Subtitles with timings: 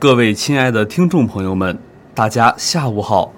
[0.00, 1.76] 各位亲爱的听众朋友们，
[2.14, 3.32] 大家下午好，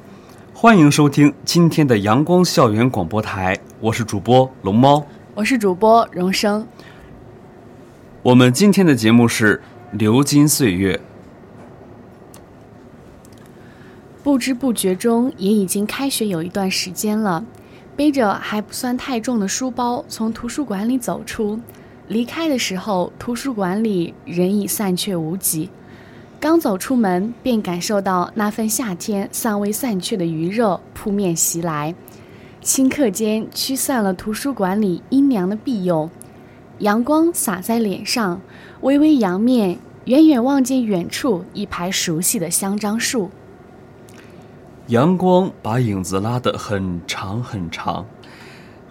[0.52, 5.02] 欢迎收听今天的阳光校园广播台，我是主播龙猫，
[5.34, 6.68] 我是主播荣生。
[8.22, 9.62] 我们今天的节目是
[9.98, 10.96] 《流金岁月》。
[14.22, 17.42] 不知不觉中，也已经开学有一段时间了。
[17.96, 21.58] 背着还不算太重的书包，从图书馆里走出，
[22.08, 25.70] 离开的时候，图书馆里人已散却无几。
[26.40, 31.94] 刚走出门，便感受到那份夏天尚未散去的余热扑面袭来，
[32.64, 36.08] 顷刻间驱散了图书馆里阴凉的庇佑。
[36.78, 38.40] 阳光洒在脸上，
[38.80, 43.30] 微微扬面，远远望见远处一排熟悉的香樟树。
[44.86, 48.06] 阳光把影子拉得很长很长，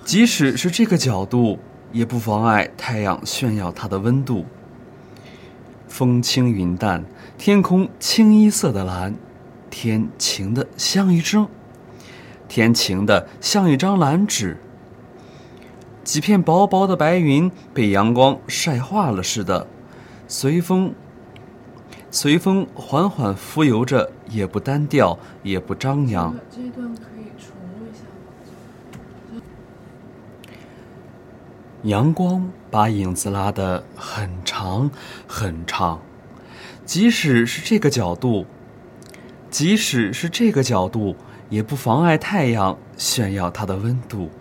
[0.06, 1.58] 即使是这个角度，
[1.92, 4.46] 也不妨碍太阳炫耀它的温度。
[5.88, 7.04] 风轻云淡，
[7.40, 9.16] 天空清一色的蓝，
[9.70, 11.48] 天晴的像一张，
[12.50, 14.58] 天晴的像一张蓝纸。
[16.04, 19.66] 几片薄薄的白云被阳光晒化了似的，
[20.28, 20.94] 随风，
[22.12, 26.36] 随风缓缓浮游着，也不单调，也不张扬。
[26.52, 28.04] 这段可以重录一下
[29.34, 29.42] 吗？
[31.84, 34.92] 阳光把影子拉得很长
[35.26, 36.02] 很长，
[36.90, 38.48] 即使是这个角度，
[39.52, 41.16] 即使是这个角度，
[41.48, 44.32] 也不妨碍太阳炫耀它的温度。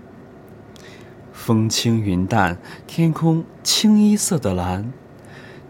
[1.31, 4.91] 风轻云淡，天空清一色的蓝，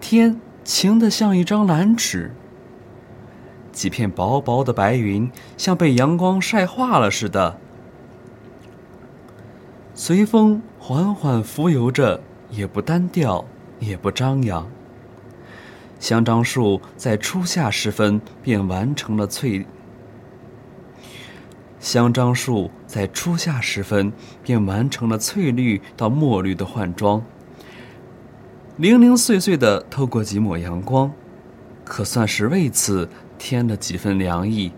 [0.01, 2.31] 天晴得像一张蓝纸。
[3.73, 7.59] 几片薄薄的白云像被阳光晒化了似的。
[9.95, 12.21] 随风缓缓浮游着，
[12.51, 13.45] 也不单调，
[13.81, 14.71] 也不张扬。
[15.99, 19.67] 香樟树在初夏时分便完成了翠。
[21.81, 27.23] 香樟树在初夏时分便完成了翠绿到墨绿的换装，
[28.77, 31.13] 零零碎碎的透过几抹阳光，
[31.85, 33.09] 可算是为此
[33.39, 34.73] 添了几分凉意。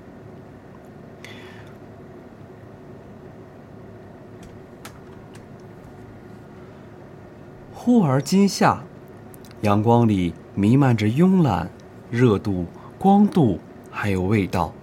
[7.72, 8.84] 忽而今夏，
[9.62, 11.70] 阳光里弥漫着慵懒、
[12.10, 12.66] 热度、
[12.98, 13.58] 光度，
[13.90, 14.74] 还有味道。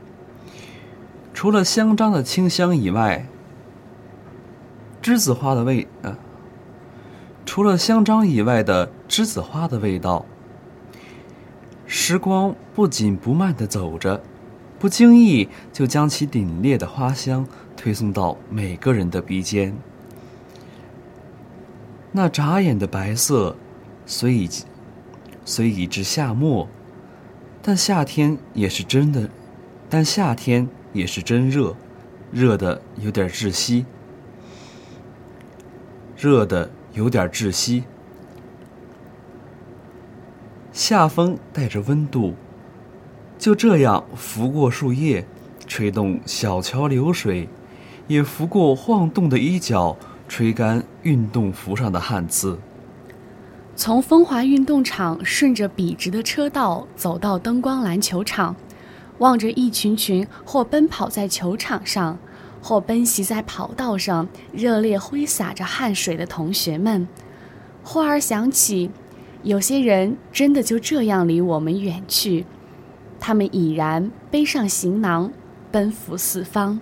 [1.36, 3.28] 除了香樟的清香以外，
[5.04, 6.18] 栀子花的味呃，
[7.46, 10.26] 除了香樟以外的栀子花的味道。
[11.86, 14.24] 时光不紧不慢地走着，
[14.80, 19.78] 不经意就将其凛冽的花香推送到每个人的鼻尖。
[22.12, 23.56] 那眨眼的白色，
[24.08, 24.50] 虽已
[25.48, 26.68] 虽已至夏末，
[27.62, 29.30] 但夏天也是真的，
[29.90, 31.74] 但夏天也是真热，
[32.34, 33.86] 热的有点窒息，
[36.18, 37.86] 热的有点窒息。
[40.74, 42.36] 夏风带着温度，
[43.40, 45.26] 就这样拂过树叶，
[45.66, 47.48] 吹动小桥流水，
[48.08, 49.96] 也拂过晃动的衣角。
[50.28, 52.60] 吹干运动服上的汗渍。
[53.78, 58.56] 从风华运动场顺着笔直的车道走到灯光篮球场，
[59.20, 62.18] 望着一群群或奔跑在球场上，
[62.60, 67.08] 或奔袭在跑道上，热烈挥洒着汗水的同学们，
[67.84, 68.90] 忽而想起，
[69.44, 72.48] 有些人真的就这样离我们远去，
[73.20, 75.32] 他们已然背上行囊，
[75.72, 76.80] 奔赴四方。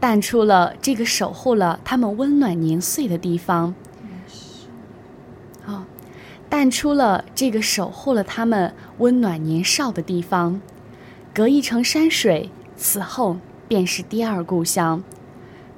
[0.00, 3.72] 淡出了这个守护了他们温暖年岁的地方，
[6.56, 10.60] 淡出了这个守护了他们温暖年少的地方，
[11.34, 15.02] 隔一程山水，此后便是第二故乡。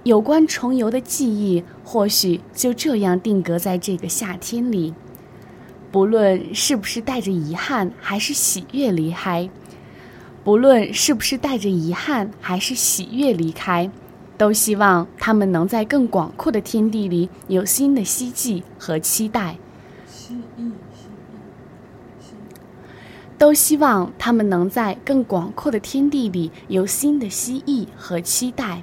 [0.03, 4.93] 有关重游的记忆，或许就这样定格在这个夏天里。
[5.91, 9.49] 不论是不是带着遗憾，还是喜悦离开；
[10.45, 13.91] 不论是不是带着遗憾，还是喜悦离开。
[14.37, 19.57] 都希望他们能在更广阔的天地里有新的希冀和期待。
[23.39, 28.83] 都希望他们能在更广阔的天地里有新的希冀和期待。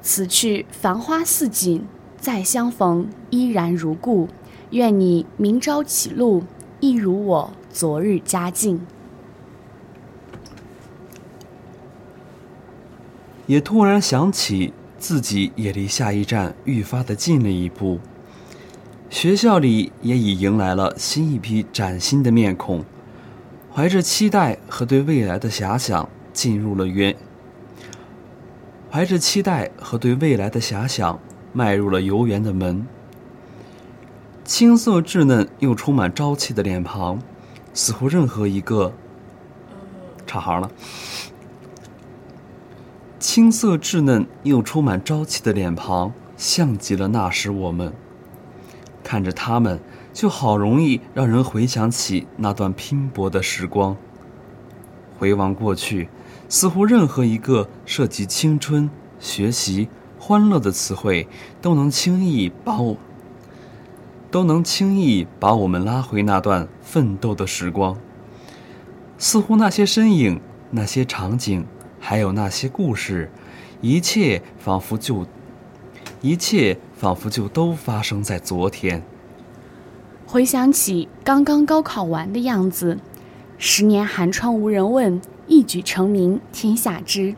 [0.00, 1.84] 此去繁花似锦，
[2.18, 4.28] 再相逢依然如故。
[4.70, 6.44] 愿你明朝起路，
[6.80, 8.80] 一如我昨日佳境。
[13.46, 17.98] 也突然想起，自己也离下一站愈发的近了一步。
[19.10, 22.84] 学校里也已迎来了新一批崭新的面孔，
[23.76, 27.16] 怀着期待和对未来的遐想，进入了园。
[28.88, 31.18] 怀着期待和对未来的遐想，
[31.52, 32.86] 迈入了游园的门。
[34.44, 37.18] 青涩稚嫩又充满朝气的脸庞，
[37.72, 38.92] 似乎任何一个
[40.24, 40.70] 插行了。
[43.18, 47.92] 青涩稚嫩又充满朝气的脸庞，像极了那时我们。
[49.02, 49.80] 看着他们，
[50.14, 53.94] 就好容易让人回想起那段拼搏的时光。
[55.18, 56.08] 回望过去，
[56.48, 58.88] 似乎任何一个涉及青春、
[59.18, 59.88] 学习、
[60.18, 61.26] 欢乐的词汇，
[61.60, 62.96] 都能轻易把我。
[64.30, 67.96] 都能轻易把我们拉回那段奋斗的时光。
[69.18, 70.40] 似乎那些身影、
[70.70, 71.64] 那些场景，
[72.00, 73.30] 还有那些故事，
[73.80, 75.26] 一切仿佛就，
[76.20, 79.04] 一切仿佛就都发生在昨天。
[80.34, 82.98] 回想起刚刚高考完的样子，
[83.56, 87.36] 十年寒窗无人问，一举成名天下知。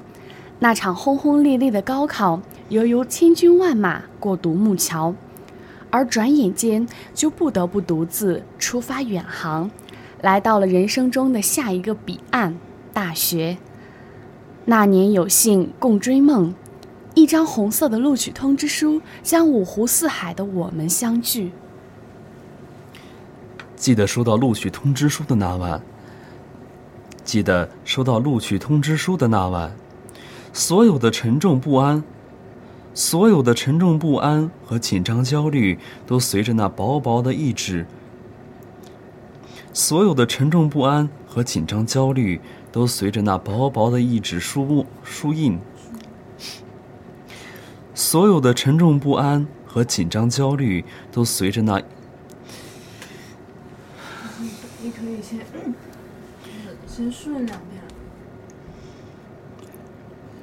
[0.60, 2.40] 那场轰轰烈烈的高考，
[2.70, 5.14] 犹如千军万马过独木桥。
[5.90, 9.70] 而转眼间就不得不独自出发远航，
[10.22, 12.56] 来到了人生中的下一个彼岸——
[12.94, 13.58] 大学。
[14.64, 16.54] 那年有幸共追梦，
[17.12, 21.52] 一张红色的录取通知书将五湖四海的我们相聚。
[23.86, 25.80] 记得收到录取通知书的那晚，
[27.22, 29.76] 记得收到录取通知书的那晚，
[30.52, 32.02] 所有的沉重不安。
[32.94, 37.86] 所有的沉重不安和紧张焦虑都随着那薄薄的一纸，
[39.72, 42.40] 所有的沉重不安和紧张焦虑
[42.72, 45.60] 都随着那薄薄的一纸书书印，
[47.94, 51.80] 所有的沉重不安和紧张焦虑都随着那。
[55.32, 55.72] 你可以
[56.86, 57.82] 先先顺两遍。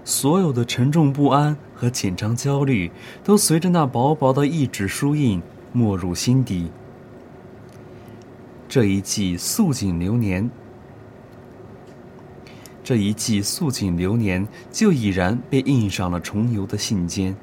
[0.04, 2.92] 所有的沉重不安和紧张焦虑，
[3.24, 5.42] 都随着那薄薄的一纸书印
[5.72, 6.70] 没入心底。
[8.68, 10.50] 这一季素锦流年，
[12.84, 17.34] 这一季素锦流年就已然被印上了重游的信笺。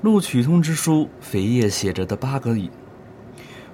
[0.00, 2.56] 录取通知书扉页写着的八个，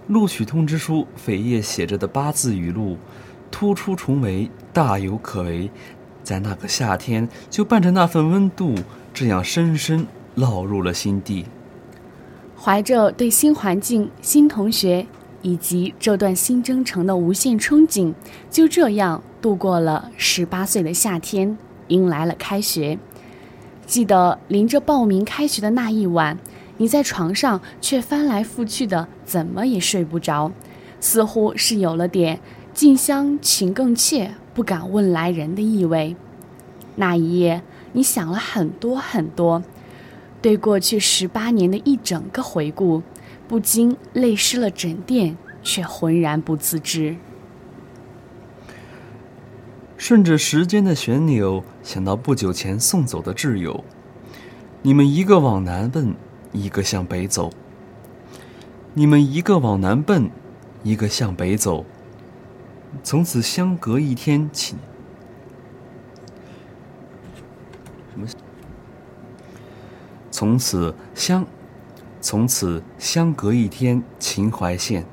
[0.06, 2.98] 录取通知书扉页写着的八字语录，
[3.50, 5.70] 突出重围，大有可为。
[6.22, 8.74] 在那个夏天，就伴着那份温度，
[9.12, 10.06] 这样深深
[10.36, 11.44] 烙入了心底。
[12.56, 15.06] 怀着对新环境、新同学
[15.42, 18.14] 以及这段新征程的无限憧憬，
[18.50, 21.58] 就这样度过了十八岁的夏天，
[21.88, 22.98] 迎来了开学。
[23.86, 26.38] 记得临着报名开学的那一晚，
[26.76, 30.52] 你在床上却翻来覆去的，怎么也睡不着，
[31.00, 32.40] 似乎是有了点
[32.74, 34.34] “近乡情更怯”。
[34.54, 36.14] 不敢问来人的意味。
[36.94, 37.60] 那一夜，
[37.92, 39.64] 你想了很多很多，
[40.40, 43.02] 对过去十八年的一整个回顾，
[43.48, 47.16] 不禁泪湿了枕垫，却浑然不自知。
[49.96, 53.82] 顺着时间的旋钮，想到不久前送走的挚友，
[54.82, 56.14] 你们一个往南奔，
[56.54, 57.50] 一个向北走。
[58.94, 60.30] 你们一个往南奔，
[60.84, 61.84] 一个向北走。
[63.02, 64.78] 从此相隔一天，情
[68.14, 68.26] 什么？
[70.30, 71.44] 从此相，
[72.20, 75.04] 从此相隔一天，秦淮线。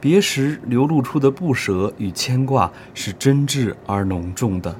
[0.00, 4.76] 别时流露出的不舍与牵挂是真挚而浓重的。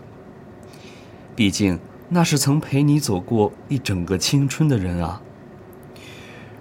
[1.36, 1.78] 毕竟
[2.08, 5.20] 那是曾陪你走过一整个青春的人啊。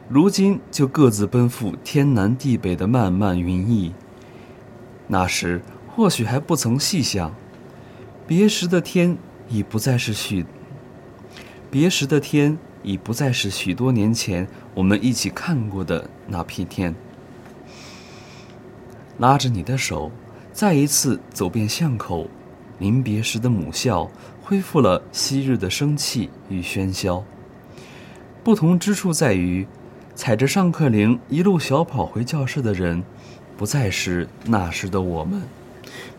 [0.10, 3.92] 如今就各自奔赴天南地北的漫漫云翳。
[5.08, 7.34] 那时或许还不曾细想，
[8.28, 9.18] 别时的天
[9.50, 10.46] 已不再是许，
[11.72, 16.94] 别时的天已不再是许多年前我们一起看过的那片天。
[19.20, 20.12] 拉着你的手，
[20.52, 22.28] 再一次走遍巷口，
[22.80, 24.10] 临别时的母校
[24.42, 27.24] 恢复了昔日的生气与喧嚣。
[28.44, 29.66] 不同之处在于，
[30.16, 33.04] 踩着上课铃一路小跑回教室的人。
[33.56, 35.44] 不再是那时的我们，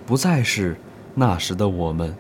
[0.07, 0.77] 不再是
[1.17, 2.15] 那时的我们。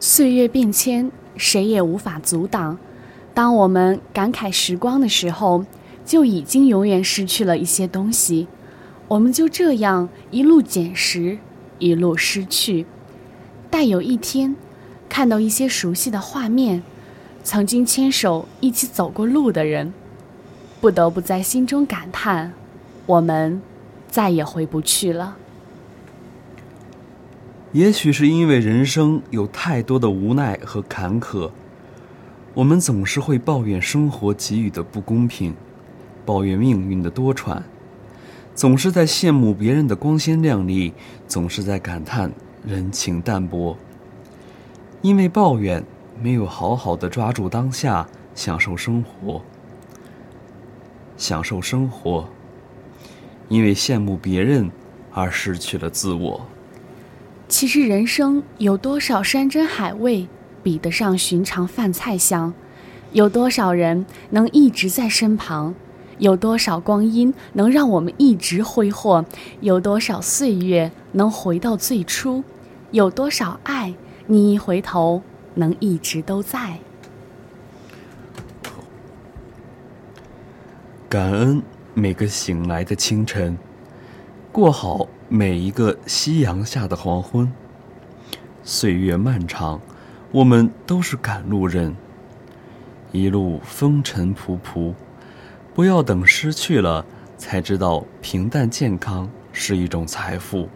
[0.00, 2.78] 岁月变迁，谁也无法阻挡。
[3.34, 5.66] 当我们感慨时光的时候，
[6.06, 8.48] 就已经永远失去了一些东西。
[9.08, 11.38] 我们就这样一路捡拾，
[11.78, 12.86] 一路失去。
[13.70, 14.56] 待有一天，
[15.08, 16.82] 看到一些熟悉的画面，
[17.44, 19.92] 曾经牵手一起走过路的人，
[20.82, 22.52] 不得不在心中感叹：
[23.06, 23.62] 我们。
[24.10, 25.38] 再也回不去了。
[27.72, 31.50] 也许是因为人生有太多的无奈和坎坷，
[32.52, 35.54] 我们总是会抱怨生活给予的不公平，
[36.26, 37.62] 抱怨命运的多舛，
[38.54, 40.92] 总是在羡慕别人的光鲜亮丽，
[41.26, 42.30] 总是在感叹
[42.66, 43.74] 人情淡薄。
[45.00, 45.82] 因为抱怨，
[46.20, 49.40] 没有好好的抓住当下，享受生活，
[51.22, 52.28] 享受生活。
[53.48, 54.68] 因为羡慕别人，
[55.12, 56.44] 而失去了自我。
[57.48, 60.26] 其实人生有多少山珍海味
[60.64, 62.52] 比得上寻常饭菜香？
[63.12, 65.76] 有多少人能一直在身旁？
[66.18, 69.24] 有多少光阴能让我们一直挥霍？
[69.60, 72.42] 有多少岁月能回到最初？
[72.90, 73.94] 有多少爱，
[74.26, 75.22] 你一回头
[75.54, 76.80] 能一直都在？
[81.12, 83.58] 感恩每个醒来的清晨，
[84.50, 85.06] 过好。
[85.28, 87.52] 每一个夕阳下的黄昏，
[88.64, 89.78] 岁月漫长，
[90.30, 91.94] 我们都是赶路人。
[93.10, 94.94] 一路风尘仆仆，
[95.74, 97.04] 不要等失去了
[97.36, 100.66] 才知道平淡健康是一种财富。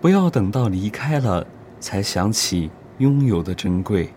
[0.00, 1.46] 不要等到离开了
[1.78, 4.14] 才想起拥有的珍贵。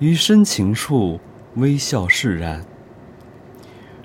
[0.00, 1.18] 于深情处
[1.54, 2.64] 微笑释然。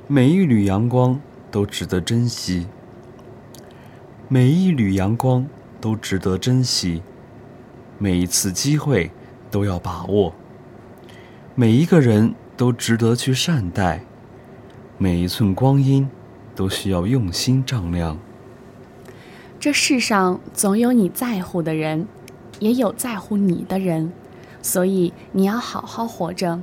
[0.07, 1.19] 每一缕阳光。
[1.49, 2.67] 都值得珍惜，
[4.27, 5.47] 每一缕阳光
[5.79, 7.01] 都值得珍惜，
[7.97, 9.09] 每一次机会
[9.49, 10.33] 都要把握，
[11.55, 14.03] 每一个人都值得去善待，
[14.97, 16.07] 每一寸光阴
[16.53, 18.19] 都需要用心丈量。
[19.57, 22.07] 这世上总有你在乎的人，
[22.59, 24.11] 也有在乎你的人，
[24.61, 26.59] 所以你要好好活着。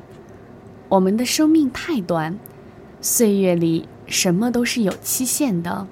[0.89, 2.39] 我们的生命太短，
[3.01, 3.89] 岁月里。
[4.07, 5.87] 什么都是有期限的，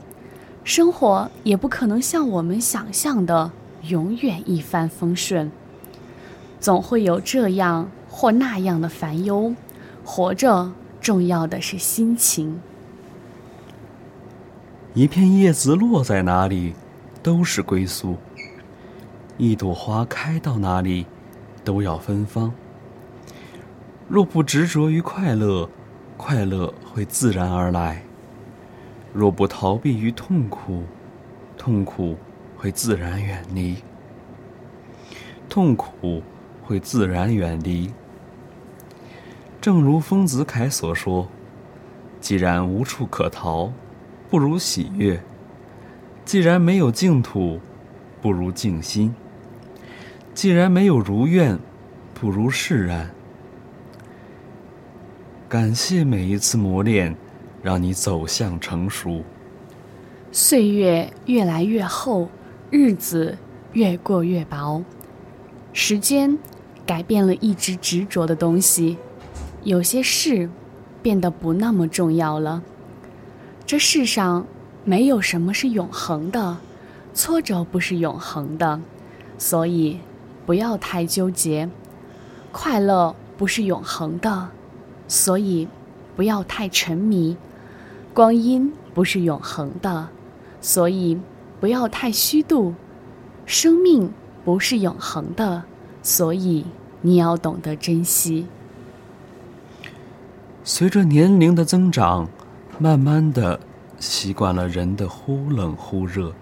[0.64, 3.50] 生活也不可能像我们想象的
[3.88, 5.50] 永远一帆风顺，
[6.60, 9.54] 总会有这样或那样的烦忧。
[10.04, 12.60] 活着重要的是心情。
[14.92, 16.74] 一片叶子落在哪里，
[17.22, 18.16] 都是归宿；
[19.38, 21.06] 一朵花开到哪里，
[21.64, 22.52] 都要芬芳。
[24.12, 25.70] 若不执着于快乐，
[26.18, 28.02] 快乐会自然而来；
[29.14, 30.82] 若不逃避于痛苦，
[31.56, 32.18] 痛苦
[32.58, 33.76] 会自然远离。
[35.48, 36.22] 痛苦
[36.62, 37.90] 会自然远离。
[39.62, 41.26] 正如丰子恺所说
[42.20, 43.72] ：“既然无处可逃，
[44.28, 45.20] 不如喜悦；
[46.26, 47.58] 既然没有净土，
[48.20, 49.14] 不如静心；
[50.34, 51.58] 既然没有如愿，
[52.12, 53.08] 不如释然。”
[55.52, 57.14] 感谢每一次磨练，
[57.62, 59.22] 让你走向成熟。
[60.32, 62.30] 岁月越来越厚，
[62.70, 63.36] 日子
[63.74, 64.82] 越过越薄。
[65.74, 66.38] 时间
[66.86, 68.96] 改变了一直执着的东西，
[69.62, 70.48] 有些事
[71.02, 72.62] 变得不那么重要了。
[73.66, 74.46] 这世上
[74.86, 76.56] 没有什么是永恒的，
[77.12, 78.80] 挫折不是永恒的，
[79.36, 79.98] 所以
[80.46, 81.68] 不要太纠结。
[82.50, 84.48] 快乐不是永恒的。
[85.12, 85.68] 所以，
[86.16, 87.36] 不要太沉迷。
[88.14, 90.08] 光阴不是永恒的，
[90.62, 91.20] 所以
[91.60, 92.74] 不要太虚度。
[93.44, 94.10] 生命
[94.42, 95.64] 不是永恒的，
[96.02, 96.64] 所以
[97.02, 98.46] 你要懂得珍惜。
[100.64, 102.26] 随着年龄的增长，
[102.78, 103.60] 慢慢的
[103.98, 106.32] 习惯了人的忽冷忽热，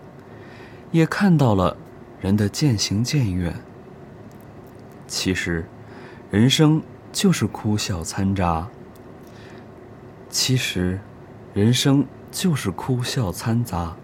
[0.92, 1.76] 也看到了
[2.20, 3.52] 人的渐行渐远。
[5.08, 5.64] 其实，
[6.30, 6.80] 人生。
[7.12, 8.68] 就是哭笑掺杂。
[10.28, 11.00] 其实，
[11.52, 13.96] 人生就是哭笑掺杂，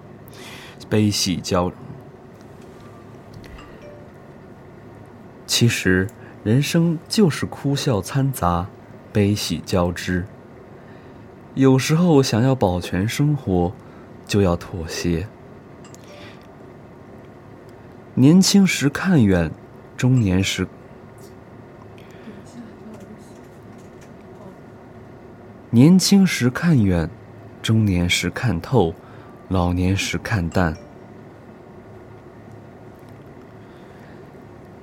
[0.89, 1.71] 悲喜交。
[5.47, 6.09] 其实，
[6.43, 8.67] 人生就是哭笑掺杂，
[9.13, 10.27] 悲喜交织。
[11.55, 13.73] 有时候想要保全生活，
[14.27, 15.29] 就要妥协。
[18.15, 19.51] 年轻时看远，
[19.97, 20.67] 中年时。
[25.77, 27.07] 年轻时看远，
[27.61, 28.95] 中年时看透，
[29.51, 30.75] 老年时看淡。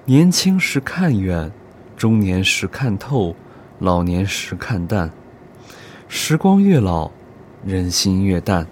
[0.05, 1.51] 年轻时看远，
[1.97, 3.35] 中年时看透，
[3.79, 5.09] 老年时看淡。
[6.07, 7.09] 时光越老，
[7.65, 8.67] 人心越淡。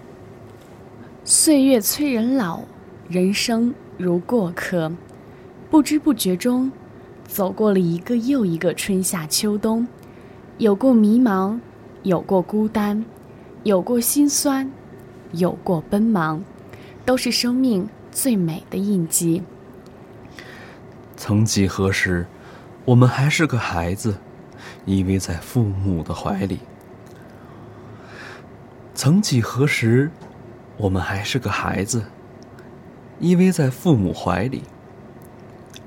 [1.24, 2.62] 岁月催人老，
[3.10, 4.92] 人生如过客，
[5.72, 6.72] 不知不觉中，
[7.26, 9.88] 走过了一个又一个春夏秋冬，
[10.60, 11.60] 有过迷茫。
[12.04, 13.06] 有过孤单，
[13.64, 14.72] 有过心酸，
[15.34, 16.44] 有过奔忙，
[17.06, 19.44] 都是生命最美的印记。
[21.16, 22.26] 曾几何时，
[22.86, 24.18] 我们还是个孩子，
[24.86, 26.62] 依偎在父母的怀里。
[28.96, 30.10] 曾几何时，
[30.78, 32.06] 我们还是个孩子，
[33.20, 34.64] 依偎在父母怀里。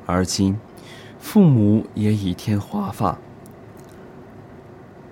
[0.07, 0.57] 而今，
[1.19, 3.19] 父母也已添华发。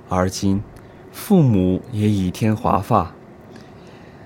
[0.09, 0.63] 而今，
[1.13, 3.15] 父母也已添华发。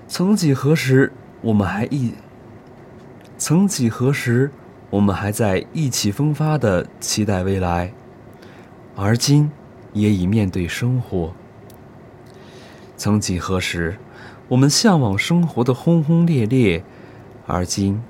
[0.07, 2.13] 曾几何时，我们还一。
[3.37, 4.49] 曾几何时。
[4.89, 7.91] 我们还在意气风发的期待未来，
[8.95, 9.51] 而今
[9.91, 11.33] 也已面对生活。
[12.95, 13.97] 曾几何时，
[14.47, 16.81] 我们向往生活的轰轰烈烈，
[17.45, 18.01] 而今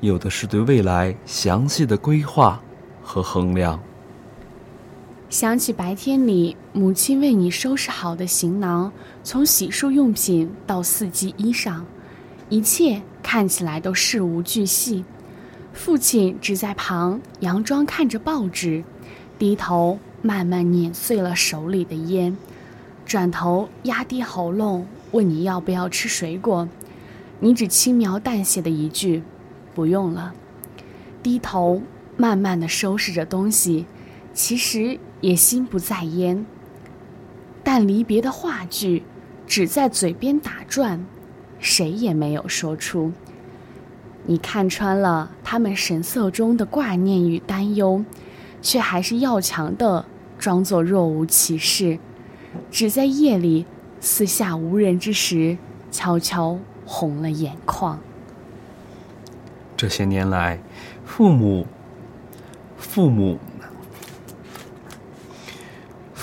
[0.00, 2.62] 有的是对未来详细的规划
[3.02, 3.78] 和衡量。
[5.38, 8.90] 想起白天里母亲为你收拾好的行囊，
[9.22, 11.82] 从洗漱用品到四季衣裳，
[12.48, 15.04] 一切看起来都事无巨细。
[15.74, 18.82] 父亲只在旁佯装看着报纸，
[19.38, 22.34] 低头慢慢碾碎了手里的烟，
[23.04, 26.66] 转头压低喉咙问你要不要吃水果，
[27.40, 29.22] 你只轻描淡写的一句
[29.76, 30.32] “不用了”，
[31.22, 31.82] 低头
[32.16, 33.84] 慢慢的收拾着东西，
[34.32, 36.44] 其实也心不在焉。
[37.62, 39.02] 但离别的话句
[39.46, 41.04] 只在嘴边打转，
[41.58, 43.12] 谁也没有说出。
[44.26, 48.04] 你看穿了他们神色中的挂念与担忧，
[48.60, 50.04] 却还是要强的
[50.38, 51.98] 装作若无其事，
[52.70, 53.66] 只在夜里
[54.00, 55.58] 四下无人之时，
[55.90, 58.00] 悄悄红了眼眶。
[59.76, 60.58] 这些年来，
[61.04, 61.66] 父母、
[62.76, 63.38] 父母、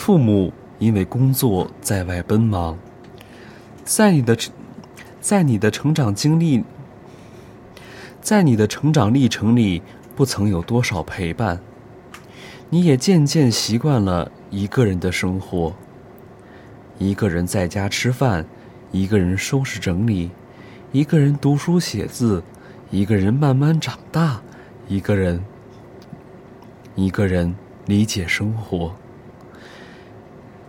[0.06, 2.78] 父母因为工作在外奔忙，
[3.86, 4.38] 在你的
[5.22, 6.62] 在你的成长经历。
[8.20, 9.82] 在你的成长历程里，
[10.14, 11.62] 不曾有多少陪伴，
[12.70, 15.74] 你也渐渐习惯了一个人的生活。
[16.98, 18.46] 一个人在家吃饭，
[18.92, 20.32] 一个人收拾整理，
[20.92, 22.44] 一个人读书写字，
[22.92, 24.42] 一个人慢慢长大，
[24.90, 25.42] 一个人，
[26.94, 28.94] 一个人理解生活。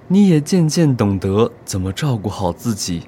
[0.09, 3.05] 你也渐渐懂得怎么照顾好自己，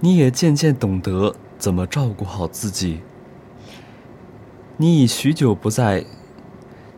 [0.00, 1.34] 你也渐渐懂得。
[1.58, 3.00] 怎么照顾好自己？
[4.78, 6.06] 你已许久不在，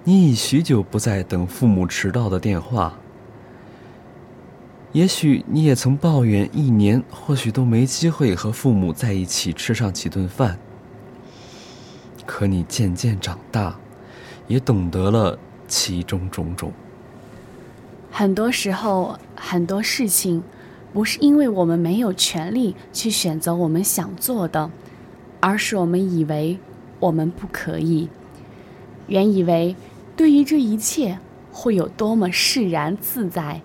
[0.05, 2.97] 你已许久不再等父母迟到的电话。
[4.93, 10.61] 也许你也曾抱怨一年或许都没机会和父母在一起吃上几顿饭。
[12.25, 13.77] 可你渐渐长大，
[14.47, 16.73] 也懂得了其中种种。
[18.15, 20.45] 很多时候，很多事情。
[20.93, 24.71] 不是因为我们没有权利去选择我们想做的，
[25.41, 26.59] 而是我们以为
[27.01, 28.11] 我们不可以。
[29.07, 29.75] 原以为
[30.15, 31.19] 对于这一切
[31.51, 33.63] 会有多么释然自在，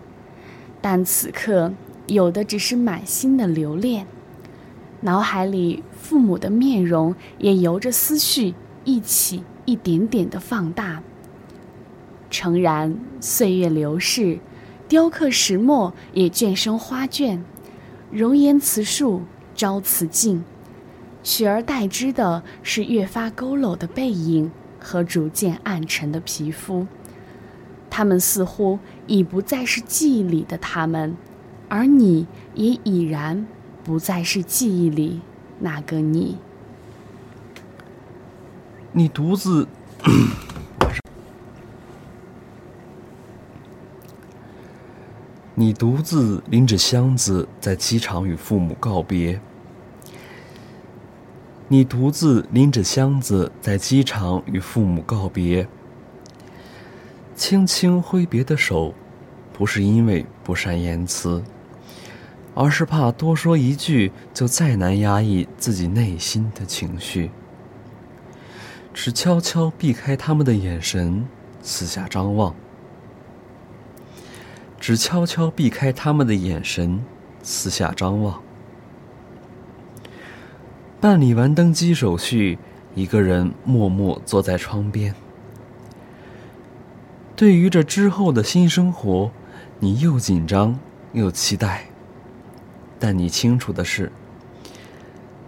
[0.79, 1.73] 但此刻
[2.07, 4.07] 有的只是满心的留恋，
[5.01, 8.53] 脑海里父母的面容也由着思绪
[8.85, 11.03] 一起一点点的放大。
[12.29, 14.39] 诚然，岁月流逝。
[14.87, 17.43] 雕刻石墨也渐生花卷，
[18.09, 20.45] 容颜辞树朝辞镜，
[21.21, 26.87] 取而代之的是越发佝偻的背影和逐渐暗沉的皮肤。
[27.89, 31.17] 他们似乎已不再是记忆里的他们，
[31.67, 33.45] 而你也已然
[33.83, 35.19] 不再是记忆里
[35.59, 36.37] 那个你。
[38.93, 39.67] 你独自。
[45.59, 49.41] 你独自拎着箱子在机场与父母告别。
[51.67, 55.67] 你独自拎着箱子在机场与父母告别。
[57.35, 58.93] 轻轻挥别的手，
[59.51, 61.43] 不是因为不善言辞，
[62.53, 67.31] 而是怕多说一句就再难压抑自己内心的情绪。
[68.93, 71.25] 只悄悄避开他们的眼神，
[71.63, 72.55] 四下张望。
[74.79, 77.03] 只悄悄避开他们的眼神，
[77.41, 78.41] 四下张望。
[80.99, 82.57] 办理完登机手续，
[82.95, 85.13] 一个人默默坐在窗边。
[87.35, 89.29] 对于这之后的新生活，
[89.79, 90.79] 你又紧张
[91.13, 91.85] 又期待。
[92.99, 94.11] 但你清楚的是，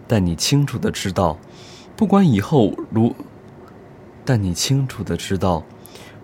[0.07, 1.39] 但你清楚的知道，
[1.95, 3.15] 不管以后如，
[4.23, 5.63] 但你清楚的知道，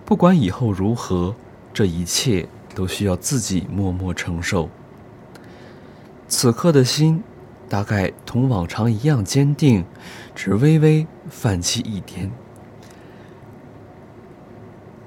[0.06, 1.36] 不管以后如何，
[1.74, 2.48] 这一切。
[2.76, 4.70] 都需要自己默默承受。
[6.28, 7.24] 此刻的心，
[7.70, 9.86] 大概同往常一样坚定，
[10.36, 12.30] 只微微泛起一点。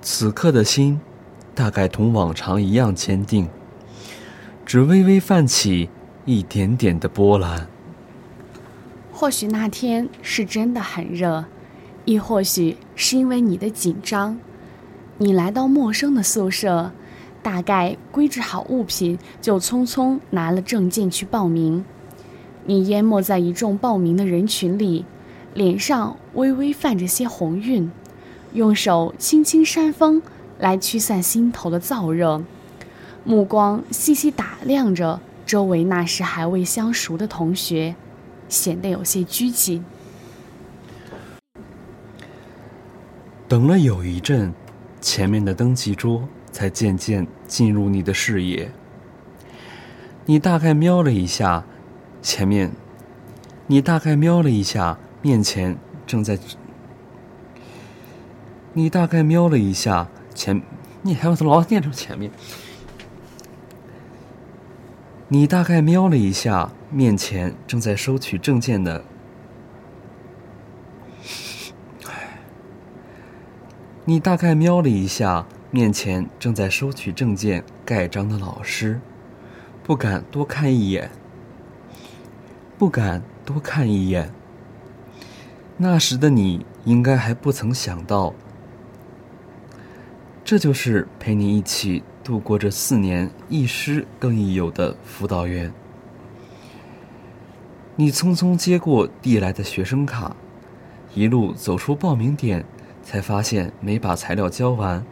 [0.00, 1.00] 此刻的心，
[1.54, 3.48] 大概同往常一样坚定，
[4.64, 5.90] 只微微泛起
[6.24, 7.68] 一点点的波澜。
[9.12, 11.44] 或许那天是真的很热，
[12.04, 14.38] 亦或许是因为你的紧张。
[15.18, 16.92] 你来到陌生的宿舍，
[17.42, 21.84] 大概归置好物品，就匆匆拿了证件去报名。
[22.66, 25.04] 你淹没在一众报名的人群里，
[25.54, 27.90] 脸上微微泛着些红晕，
[28.52, 30.20] 用手轻轻扇风
[30.58, 32.42] 来驱散心头的燥热，
[33.24, 37.94] 目光细细打量着周围那时还未相熟的同学，
[38.48, 39.84] 显得有些拘谨。
[43.46, 44.52] 等了有一阵。
[45.00, 48.72] 前面的登记桌才渐渐进入你的视野。
[50.26, 51.64] 你大概瞄了一下，
[52.20, 52.72] 前面，
[53.68, 56.36] 你大概瞄了一下面前正在，
[58.72, 60.60] 你大概瞄了一下前，
[61.02, 62.32] 你还要老念着前面。
[65.28, 69.04] 你大概瞄了一下面前正在收取证件的。
[74.06, 79.00] 你大概瞄了一下面前正在收取证件盖章的老师，
[79.82, 81.10] 不敢多看一眼。
[82.78, 84.32] 不敢多看一眼。
[85.76, 88.32] 那时的你应该还不曾想到，
[90.44, 95.72] 这就是陪你一起度过这四年亦师更亦友的辅导员。
[97.96, 100.34] 你匆匆接过递来的学生卡，
[101.14, 102.64] 一路走出报名点。
[103.00, 105.02] 才发现没把材料交完，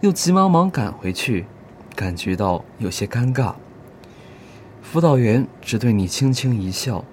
[0.00, 1.46] 又急忙忙赶回去，
[1.94, 3.54] 感觉到有些尴尬。
[4.82, 7.04] 辅导员只对你轻轻一笑，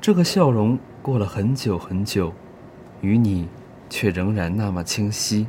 [0.00, 2.34] 这个笑容过了很久很久，
[3.00, 3.48] 与你
[3.88, 5.46] 却仍然那么清晰。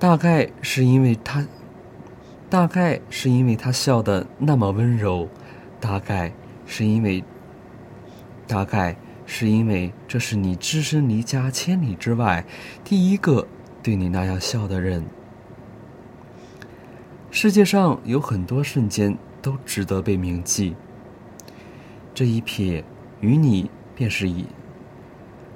[0.00, 1.46] 大概是因为他，
[2.50, 5.28] 大概是因为他笑得那么温柔，
[5.80, 6.32] 大概
[6.66, 7.22] 是因为，
[8.48, 8.96] 大概。
[9.26, 12.44] 是因为这是你只身离家千里之外
[12.84, 13.46] 第一个
[13.82, 15.04] 对你那样笑的人。
[17.30, 20.76] 世界上有很多瞬间都值得被铭记，
[22.14, 22.84] 这一瞥
[23.20, 24.46] 与你便是一，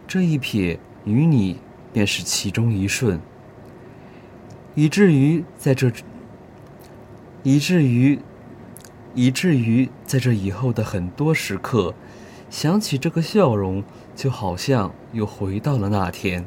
[0.07, 1.61] 这一瞥与你
[1.93, 3.21] 便是其中一瞬，
[4.75, 5.93] 以至于在这，
[7.45, 8.19] 以至于，
[9.15, 11.95] 以至于在这以后的很多时刻。
[12.51, 13.85] 想起这个笑容，
[14.17, 16.45] 就好像又回到了那天。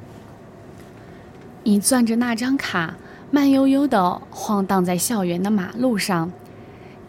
[1.64, 2.96] 你攥着那张卡，
[3.30, 6.32] 慢悠悠地晃荡在校园的马路上。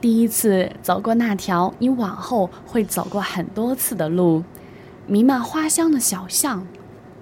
[0.00, 4.44] 第一次走过那条你往后会走过很多次的路，
[5.06, 6.66] 弥漫花香的小巷，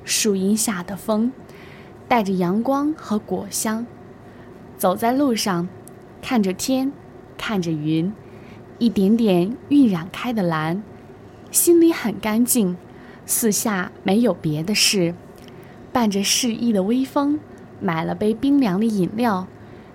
[0.04, 1.30] 树荫下的风，
[2.08, 3.86] 带着阳光和果香。
[4.76, 5.68] 走在路上，
[6.20, 6.90] 看着天，
[7.36, 8.12] 看着云，
[8.78, 10.82] 一点点晕染开的蓝。
[11.50, 12.76] 心里很干净，
[13.26, 15.14] 四下没有别的事，
[15.92, 17.40] 伴着适意的微风，
[17.80, 19.46] 买了杯冰凉的饮料，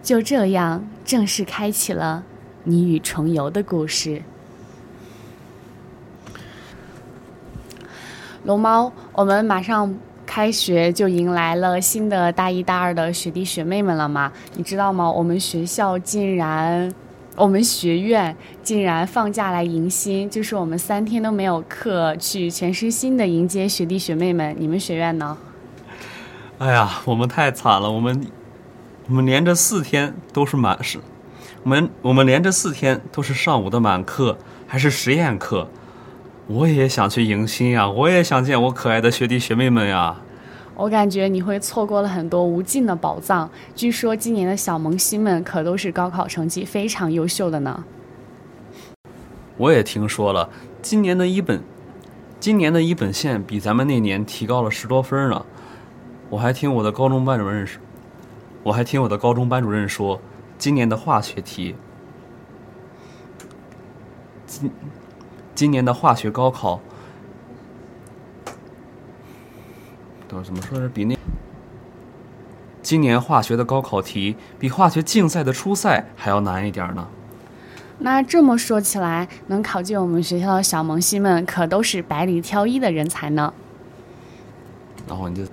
[0.04, 2.24] 就这样正式开启了
[2.66, 4.22] 你与重游的故事。
[8.44, 14.32] 龙猫，我们马上开学就迎来了新的大一、大二的学弟学妹们了吗？
[14.56, 15.10] 你知道吗？
[15.10, 16.94] 我们学校竟然。
[17.38, 24.56] 我们学院竟然放假来迎新，就是我们三天都没有课，去全身心的迎接学弟学妹们。
[24.58, 25.38] 你们学院呢？
[26.60, 28.26] 哎呀，我们太惨了，我们
[29.10, 31.00] 我们连着四天都是满是，
[31.64, 35.68] 我们我们连着四天都是上午的满课，还是实验课。
[36.48, 40.22] 我也想去迎新呀，我也想见我可爱的学弟学妹们呀。
[40.76, 43.50] 我感觉你会错过了很多无尽的宝藏。
[43.74, 47.86] 据说今年的小萌新们可都是高考成绩非常优秀的呢。
[49.58, 50.50] 我也听说了，
[50.82, 51.62] 今年的一本，
[52.42, 55.46] 今年的一本线比咱们那年提高了十多分呢。
[56.30, 57.82] 我还听我的高中班主任说，
[58.64, 60.20] 我还听我的高中班主任说，
[60.58, 61.76] 今年的化学题，
[64.46, 64.70] 今
[65.54, 66.82] 今年的化学高考。
[70.44, 71.16] 怎么说是比那
[72.82, 77.08] 今年化学的高考题比化学竞赛的初赛还要难一点呢？
[78.00, 83.54] 那这么说起来，能考进我们学校的小萌新们可都是百里挑一的人才呢。
[85.08, 85.50] 然后你就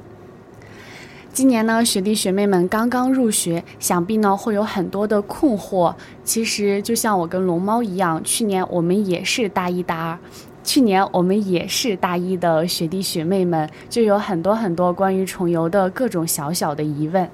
[1.32, 5.94] 今年呢，学弟学妹们刚刚入学，想必呢会有很多的困惑。
[6.24, 10.18] 其实就像我跟龙猫一样，去年我们也是大一、大二，
[10.64, 17.29] 去年我们也是大一的学弟学妹们，就有很多很多关于重游的各种小小的疑问。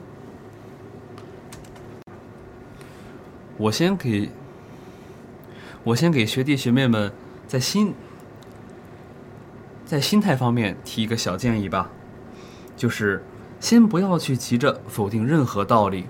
[3.59, 4.31] 我先给，
[5.85, 7.13] 我先给学弟学妹们
[7.47, 7.93] 在心，
[9.85, 11.91] 在心态方面提一个小建议吧，
[12.77, 13.23] 就是
[13.61, 16.07] 先不要去急着否定任何道理。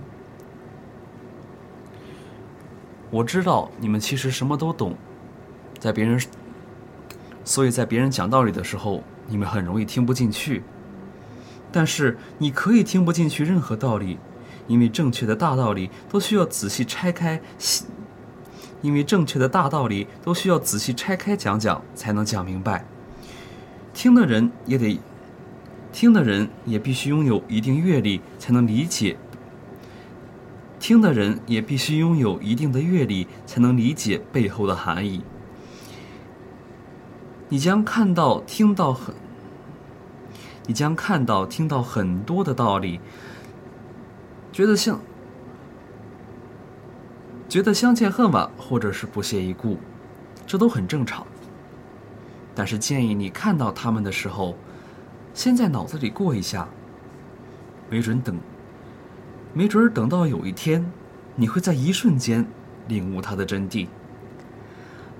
[3.10, 4.94] 我知道你们其实什么都懂，
[5.78, 6.20] 在别人，
[7.48, 10.62] 所以在别人讲道理的时候，你们很容易听不进去。
[11.72, 14.18] 但是你可以听不进去任何道理。
[14.66, 17.40] 因为正确的大道理都需要仔细拆开，
[18.82, 22.84] 因为正确的大道理都需要仔细拆开讲讲才能讲明白。
[23.94, 25.00] 听的人也得，
[25.90, 29.16] 听的人也必须拥有一定阅历才能理解。
[30.78, 35.22] 听的人也必须拥有一定的阅历才能理解背后的含义。
[37.48, 39.14] 你将看到、听到很，
[40.66, 43.00] 你将看到、听到很多的道理。
[44.52, 45.00] 觉得像，
[47.48, 49.78] 觉得相见恨晚，或者是不屑一顾，
[50.46, 51.26] 这都很正常。
[52.54, 54.56] 但是建议你看到他们的时候，
[55.32, 56.68] 先在脑子里过一下，
[57.88, 58.36] 没准等，
[59.54, 60.84] 没准等到有一天，
[61.36, 62.46] 你会在一瞬间
[62.88, 63.86] 领悟它的真谛。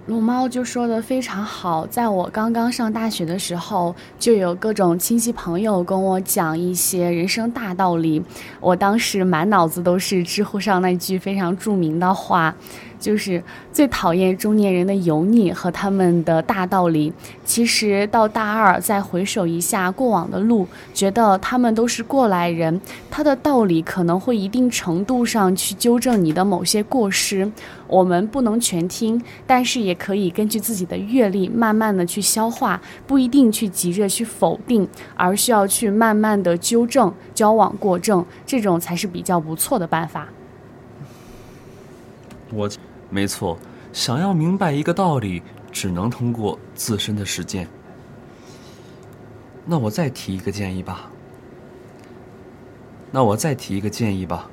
[0.09, 8.23] 龙猫就说的非常好，在我刚刚上大学的时候，就有各种亲戚朋友跟我讲一些人生大道理，
[8.59, 12.55] 我当时满脑子都是知乎上那句非常著名的话。
[12.99, 17.13] 就是最讨厌中年人的油腻和他们的大道理。
[17.45, 22.81] 其实到大二再回首一下过往的路，觉得他们都是过来人，
[23.11, 27.51] 他的道理可能会一定程度上去纠正你的某些过失。
[27.87, 40.29] 我们不能全听，但是也可以根据自己的阅历慢慢的去消化，不一定去急着去否定，而需要去慢慢的纠正、交往过正，这种才是比较不错的办法。
[42.53, 42.69] 我。
[43.11, 43.59] 没错，
[43.93, 45.43] 想要明白一个道理，
[45.73, 47.67] 只能通过自身的实践。
[49.65, 51.11] 那我再提一个建议吧。
[53.11, 54.51] 那我再提一个建议吧。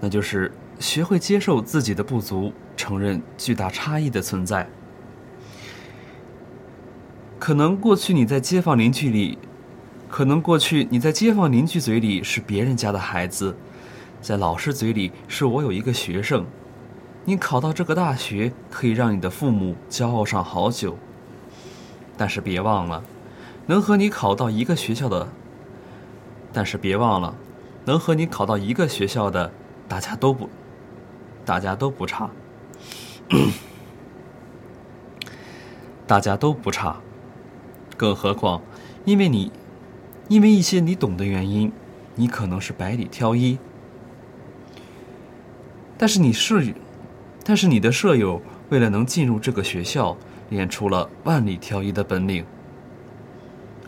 [0.00, 4.68] 那就是学会接受自己的不足，承认巨大差异的存在。
[7.38, 9.38] 可能过去你在街坊邻居里，
[10.08, 13.56] 可能过去你在街坊邻居嘴里是别人家的孩子，
[14.20, 16.44] 在老师嘴里是我有一个学生。
[17.28, 20.96] 你考到这个大学，可以让你的父母骄傲上好久。
[22.16, 23.04] 但是别忘了，
[23.66, 25.28] 能和你考到一个学校的，
[26.54, 27.34] 但是别忘了，
[27.84, 29.52] 能和你考到一个学校的，
[29.86, 30.48] 大家都不，
[31.44, 32.30] 大家都不差，
[36.08, 36.96] 大家都不差。
[37.94, 38.62] 更何况，
[39.04, 39.52] 因为你，
[40.28, 41.70] 因为一些你懂的原因，
[42.14, 43.58] 你可能是百里挑一，
[45.98, 46.74] 但是你是。
[47.48, 50.14] 但是你的舍友为了能进入这个学校，
[50.50, 52.44] 练出了万里挑一的本领。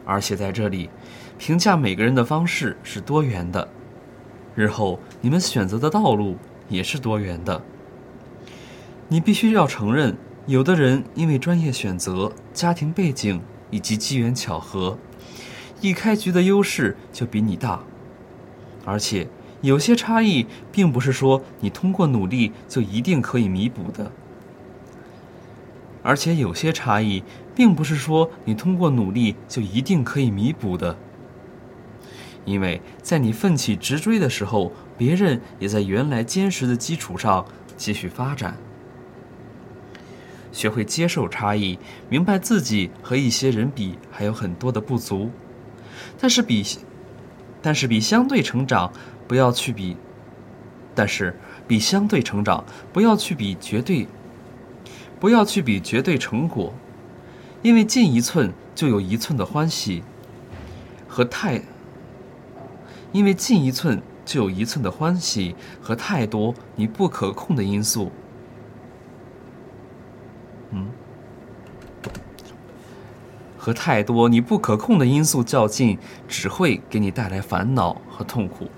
[0.03, 0.88] 而且在这里，
[1.37, 3.68] 评价每个人的方式是多元的，
[4.55, 6.38] 日后你们选择的道路
[6.70, 7.62] 也是多元的。
[9.09, 14.96] 你必须要承认，有的人因为专业选择、家庭背景以及机缘巧合，
[15.83, 17.81] 一开局的优势就比你大，
[18.87, 19.29] 而且。
[19.62, 24.11] 有些差异，并不是说你通过努力就一定可以弥补的，
[26.03, 27.23] 而且有些差异，
[27.55, 30.96] 并不是说你通过努力就一定可以弥补的，
[32.46, 37.44] 因为在你奋起直追的时候，别人也在原来坚实的基础上
[37.77, 38.57] 继续发展。
[40.53, 45.31] 学会接受差异，明白自己和一些人比还有很多的不足，
[46.18, 46.64] 但是比，
[47.62, 48.90] 但是比相对成长。
[49.30, 49.96] 不要去比，
[50.92, 51.38] 但是
[51.68, 54.08] 比相对成长，不要去比绝对，
[55.20, 56.74] 不要去比绝对成果，
[57.62, 60.02] 因为进一寸就有一寸的欢喜
[61.06, 61.62] 和太，
[63.12, 68.10] 因为进一寸就有一寸的欢喜和太多你不可控的因素，
[70.72, 70.88] 嗯，
[73.56, 78.68] 和太多你不可控的因素较劲，只会给你带来烦恼和痛苦。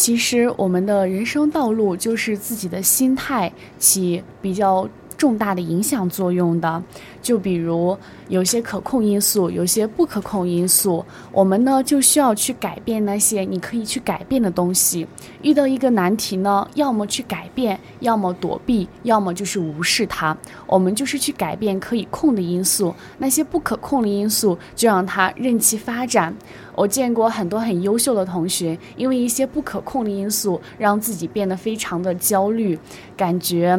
[0.00, 4.88] 其实，我们的人生道路就是自己的心态起比较
[5.20, 6.82] 重大的影响作用的。
[7.20, 7.94] 就比如
[8.28, 15.06] 有些可控因素，有些不可控因素，我们呢就需要去改变那些你可以去改变的东西。
[15.42, 20.34] 遇到一个难题呢，要么去改变，要么躲避，要么就是无视它。
[20.66, 26.34] 我们就是去改变可以控的因素，那些不可控的因素就让它任其发展。
[26.74, 32.78] 我见过很多很优秀的同学，因为一些不可控的因素，让自己变得非常的焦虑，
[33.14, 33.78] 感觉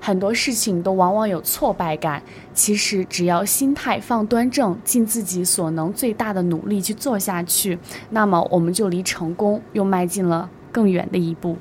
[0.00, 2.22] 很多事情都往往有挫败感。
[2.54, 7.78] 其实只要心态放端正，尽自己所能最大的努力去做下去，
[8.10, 11.56] 那么我们就离成功又迈进了更远的一步。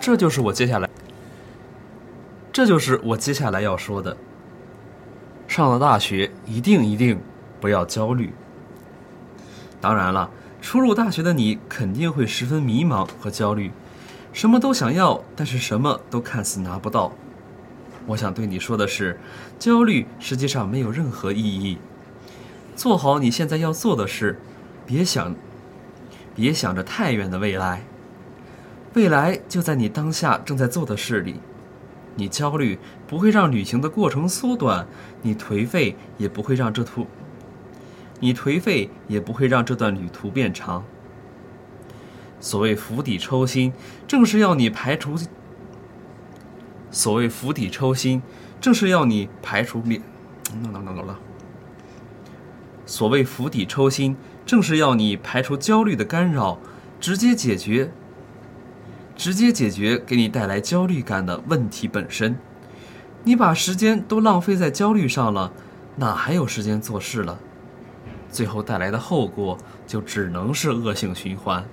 [0.00, 0.88] 这就是我接下来，
[2.52, 4.16] 这就是我接下来要说的。
[5.46, 7.18] 上了大学，一定一定
[7.60, 8.32] 不要焦虑。
[9.80, 10.30] 当然了，
[10.62, 13.72] 初入大学的你肯定会十分迷茫和焦虑，
[14.32, 17.12] 什么都想要，但是什么都看似拿不到。
[18.06, 19.18] 我想对你说的是，
[19.58, 21.78] 焦虑实际上没有任何意义。
[22.74, 24.40] 做好你现在要做的事，
[24.86, 25.34] 别想，
[26.34, 27.82] 别想着太远的未来，
[28.94, 31.36] 未来就在你当下正在做的事里。
[32.16, 34.86] 你焦虑不会让旅行的过程缩短，
[35.22, 37.06] 你颓废也不会让这途。
[38.18, 40.84] 你颓废也不会让这段旅途变长。
[42.40, 43.72] 所谓釜底抽薪，
[44.08, 45.12] 正是要你排除；
[46.90, 48.22] 所谓釜底抽薪，
[48.60, 50.00] 正是要你排除灭。
[51.06, 51.18] 了。
[52.86, 56.58] 所谓釜底抽薪，正是要你排除焦虑的干扰，
[56.98, 57.92] 直接解决，
[59.14, 62.36] 直接解决给你带来焦虑感的问题本身。
[63.22, 65.52] 你把时间都浪费在焦虑上了，
[65.96, 67.38] 哪还有时间做事了？
[68.30, 71.64] 最后带来的后果就只能是恶性循环。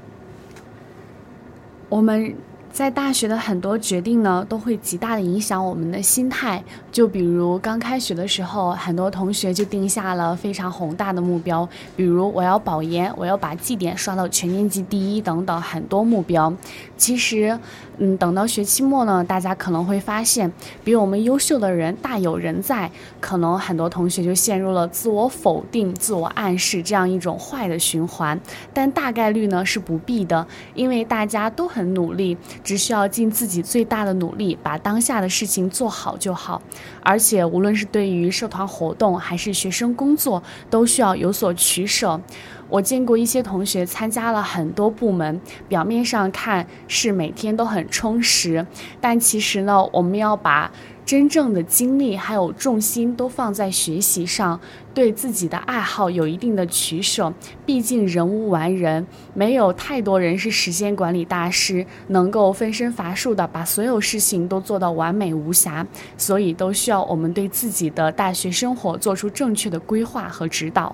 [1.90, 2.36] 我们
[2.78, 6.64] 在大学的很多决定呢，都会极大的影响我们的心态。
[6.92, 16.54] 就比如刚开学的时候，很多同学就定下了非常宏大的目标，比如我要保研，我要把绩点刷到全年级第一等等很多目标。
[16.96, 17.60] 其实，
[17.98, 20.52] 嗯，等到学期末呢，大家可能会发现，
[20.84, 28.40] 比我们优秀的人大有人在，可能很多同学就陷入了自我否定、自我暗示这样一种坏的循环。
[28.72, 36.62] 但大概率呢是不必的，因为大家都很努力，只需要尽自己最大的努力，把当下的事情做好就好。
[37.02, 42.20] 而且，无论是对于社团活动还是学生工作，都需要有所取舍。
[42.68, 48.68] 我见过一些同学参加了很多部门，表面上看是每天都很充实，
[49.00, 50.70] 但其实呢，我们要把
[51.08, 54.60] 真正的精力还有重心都放在学习上，
[54.94, 57.34] 对自己的爱好有一定的取舍。
[57.66, 70.94] 毕竟人无完人，没有太多人是时间管理大师，能够分身乏术的把所有事情都做到完美无瑕，所以都需要我们对自己的大学生活做出正确的规划和指导。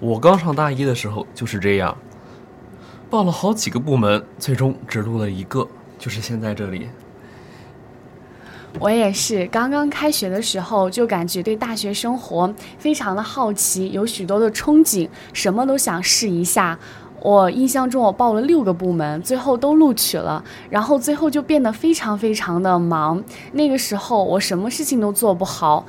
[0.00, 1.96] 我刚上大一的时候就是这样，
[3.08, 5.66] 报了好几个部门，最终只录了一个，
[5.98, 6.88] 就是现在这里。
[8.80, 16.78] 我也是，刚刚开学的时候就感觉对大学生活非常的好奇，有许多的憧憬，什么都想试一下。
[17.20, 23.22] 我印象中我报了六个部门，最后都录取了，然后最后就变得非常非常的忙。
[23.52, 25.86] 那个时候我什么事情都做不好。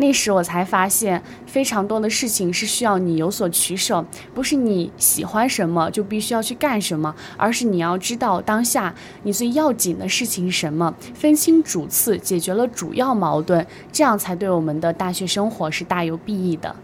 [0.00, 16.76] 那时我才发现，非常多的事情是需要你有所取舍，不是你喜欢什么就必须要去干什么，而是你要知道当下你最要紧的事情是什么，分清主次，解决了主要矛盾，这样才对我们的大学生活是大有裨益的。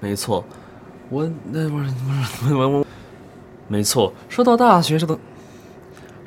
[0.00, 0.44] 没错，
[1.08, 1.90] 我那不是
[2.40, 2.86] 不是我我，
[3.68, 5.18] 没错，说到大学生的。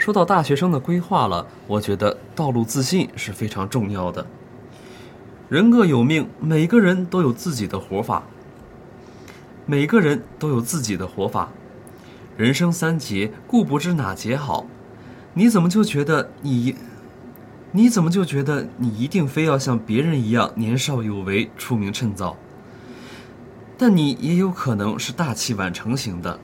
[0.08, 4.26] 说到大学生的规划了，我觉得道路自信是非常重要的。
[5.50, 8.24] 人各有命，每个人都有自己的活法。
[9.66, 11.50] 每个人都有自己的活法。
[12.38, 14.66] 人生三劫，故不知哪劫好。
[15.34, 16.78] 你怎么就觉得你？
[17.74, 22.38] 你怎么就觉得你一定非要像别人一样年少有为、出名趁早？
[23.78, 26.40] 但你也有可能是大器晚成型的。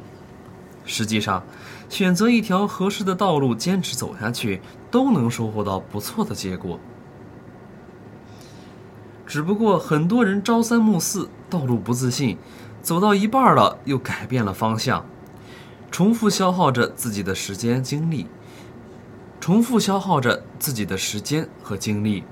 [0.85, 1.43] 实际上。
[1.89, 6.79] 选择一条合适的道路，坚持走下去，都能收获到不错的结果。
[9.27, 12.37] 只不过很多人朝三暮四，道路不自信，
[12.81, 15.05] 走到一半了又改变了方向，
[15.91, 18.25] 重复消耗着自己的时间精力，
[19.39, 22.23] 重复消耗着自己的时间和精力，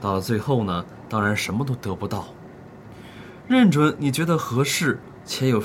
[0.00, 2.28] 到了最后呢，当然什么都得不到。
[3.48, 5.60] 认准你觉得合适且有。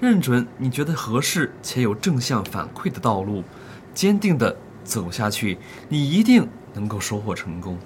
[0.00, 3.42] 认准你觉得合适且有正向反馈的道路，
[3.92, 7.76] 坚定的走下去，你一定能够收获成功。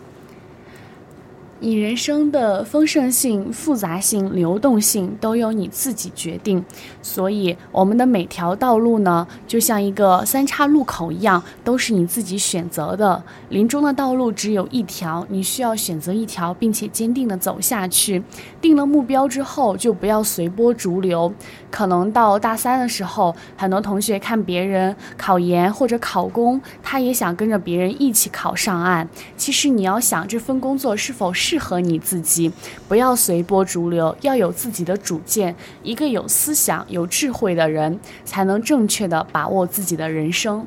[1.64, 6.64] 你人生的丰盛性、复杂性、流动性都由你自己决定，
[7.02, 13.22] 所以我们的每条道路呢，就像一个三岔路口一样，都是你自己选择的。
[13.50, 18.20] 林中的道路只有一条，你需要选择一条，并且坚定的走下去。
[18.60, 21.32] 定了目标之后，就不要随波逐流。
[21.70, 29.08] 可能到大三的时候，很多同学看别人考研或者考公，他也想跟着别人一起考上岸。
[29.36, 32.50] 其实你要想这份工作是否适合你自己，
[32.88, 35.54] 不要随波逐流，要有自己的主见。
[35.82, 40.66] 一个有思想、有智慧的人，才能正确的把握自己的人生。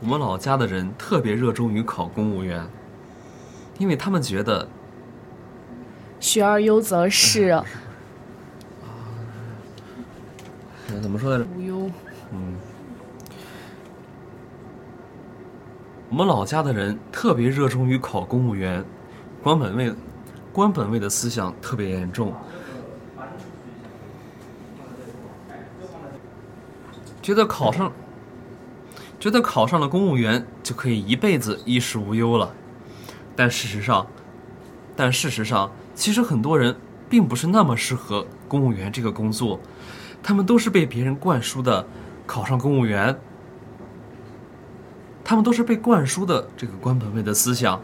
[0.00, 2.66] 我们老家的人特别热衷于考公务员，
[3.76, 4.66] 因为他们觉得
[6.18, 7.50] 学而优则仕，
[10.88, 11.46] 呃 怎么说来着？
[11.54, 11.90] 无忧。
[16.10, 18.84] 我们老家的人特别热衷于考公务员，
[19.42, 19.92] 官本位，
[20.52, 22.32] 官本位的思想特别严重，
[27.20, 27.90] 觉得考上，
[29.18, 32.52] 觉得考上了公务员就可以一辈子衣食无忧了。
[33.34, 34.06] 但事实上，
[34.94, 36.76] 但事实上，其实很多人
[37.08, 39.58] 并不是那么适合公务员这个工作，
[40.22, 41.84] 他们都是被别人灌输的
[42.24, 43.18] 考上公务员。
[45.24, 47.80] 他们都是被灌输的这个官本位的思想。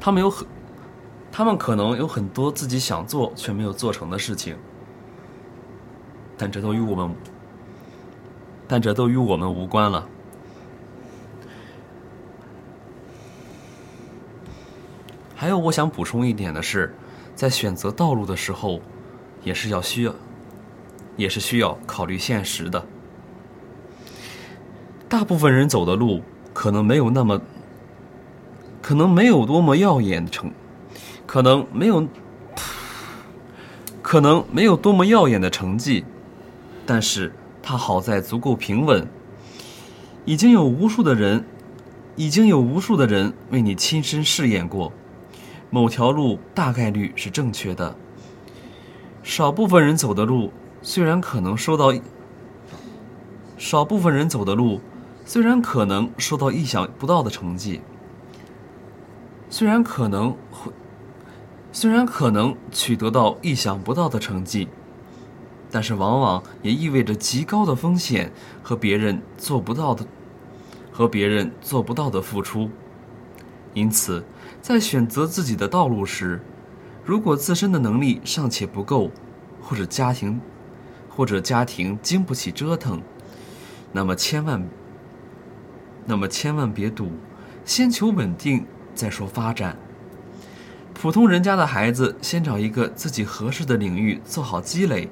[0.00, 0.46] 他们有很，
[1.30, 4.56] 他们可能有很多自己想做却没有做成的事情，
[6.38, 7.14] 但这都与我们，
[8.66, 10.08] 但这都与我们无关了。
[15.36, 16.94] 还有，我想补充一点的是。
[17.38, 18.80] 在选择道路的时候，
[19.44, 20.12] 也是要需要，
[21.16, 22.84] 也是需要考虑现实的。
[25.08, 26.20] 大部分人走的路
[26.52, 27.40] 可能没有那么，
[28.82, 30.50] 可能没有多么耀眼的成，
[31.28, 32.08] 可能没有，
[34.02, 36.04] 可能没有多么耀眼的成绩，
[36.84, 37.32] 但是
[37.62, 39.06] 它好在足够平稳。
[40.24, 41.44] 已经有无数的人，
[42.16, 44.92] 已经有无数的人为你亲身试验过。
[45.70, 47.94] 某条路大概率是正确的，
[49.22, 50.50] 少部分人走的路
[50.80, 51.92] 虽然可能收到，
[53.58, 54.80] 少部分人走的路
[55.26, 57.82] 虽然可能收到意想不到的成绩，
[59.50, 60.72] 虽然可能会，
[61.70, 64.68] 虽然可能取得到意想不到的成绩，
[65.70, 70.06] 但是往往也意味着极高的风险和别人做不到的，
[70.90, 72.70] 和别人做不到的付出，
[73.74, 74.24] 因此。
[74.68, 76.42] 在选择自己的道路时，
[77.02, 79.10] 如果自身的能力尚且不够，
[79.62, 80.38] 或者家庭，
[81.08, 83.00] 或者家庭经不起折腾，
[83.92, 84.62] 那么千万，
[86.04, 87.12] 那么千万别赌，
[87.64, 89.74] 先求稳定再说发展。
[90.92, 95.08] 普通人家的孩子先找一个自己合适的领域做好积累，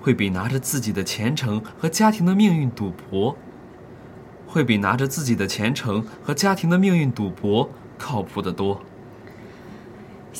[0.00, 3.36] 会比拿着自己的前程和家庭的命运赌博，
[4.48, 7.70] 会比拿着自己的前程和家庭的命运赌博。
[8.00, 8.80] 靠谱的多。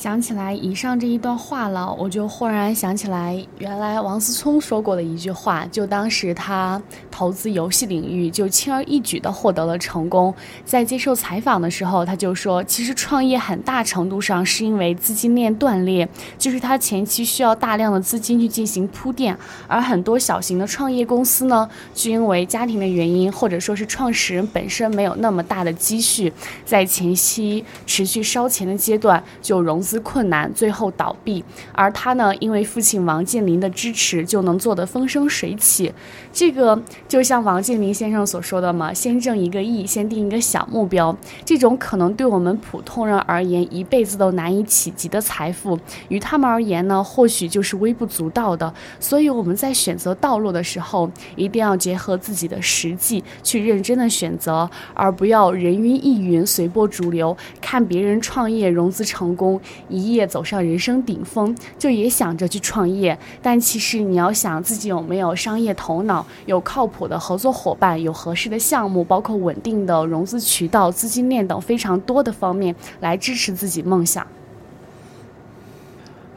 [0.01, 5.66] 想起来以上这一段话了，我就忽然想起来，原来王思聪说过的一句话。
[5.72, 6.80] 就当时他
[7.11, 10.32] 投资游戏领域，就轻而易举的获得了成功。
[10.64, 19.36] 在接受采访的时候，他就说，其实创业很大程度上是因为资金链断裂，就是他前期需要大量的资金去进行铺垫，
[19.66, 26.32] 而很多小型的创业公司呢，就因为家庭的原因，或者说是创始人本身没有那么大的积蓄，
[26.64, 29.82] 在前期持续烧钱的阶段就融。
[29.89, 31.43] 资困难，最后倒闭。
[31.72, 35.91] 而他呢，因为父亲王健林的支持，就能做得风生水起。
[36.39, 41.16] 这个就像王健林先生所说的嘛，先挣一个亿，先定一个小目标。
[41.45, 45.76] 这种可能对我们普通人而言，一辈子都难以企及的财富，
[46.07, 48.72] 于他们而言呢，或许就是微不足道的。
[49.01, 59.61] 所以我们在选择道路的时候，一定要结合自己的实际去认真的选择，而不要人云亦云、随波逐流，看别人创业融资成功。
[59.89, 74.26] 一夜走上人生顶峰，就也想着去创业，但其实你要想自己有没有商业头脑，有靠谱的合作伙伴，有合适的项目，包括稳定的融资渠道、资金链等非常多的方面来支持自己梦想。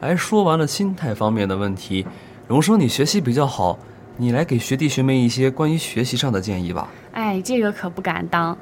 [0.00, 2.06] 哎，说完了心态方面的问题，
[2.48, 3.78] 荣生，你学习比较好，
[4.16, 6.88] 你来给学弟学妹一些关于学习上的建议吧。
[7.12, 8.56] 哎，这个可不敢当，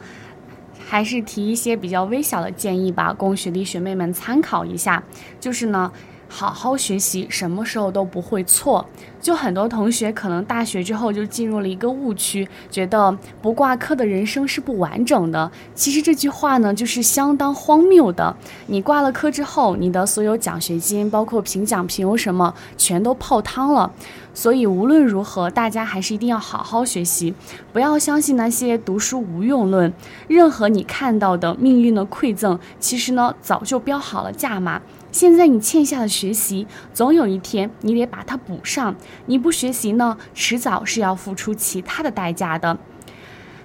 [0.86, 5.02] 还是提一些比较微小的建议吧，供学弟学妹们参考一下。
[5.40, 5.90] 就是呢。
[6.30, 8.86] 好好学习，什么时候都不会错。
[9.20, 15.50] 就很多同学可能大学之后就进入了一个误区，觉得不挂科的人生是不完整的。
[15.74, 18.34] 其实这句话呢，就是相当荒谬的。
[18.68, 23.92] 你挂了科之后，你的所有奖学金，包括评奖评优什么，全都泡汤了。
[24.32, 27.34] 所以无论如何，大家还是一定要好好学习，
[27.72, 29.92] 不要相信那些读书无用论。
[30.28, 34.80] 任何你看到的命运的馈赠，其实呢，早就标好了价码。
[35.12, 38.94] 现在你欠下的学习，总有一天你得把它补上。
[39.26, 42.78] 你不学习呢，迟早是要付出其他的代价的。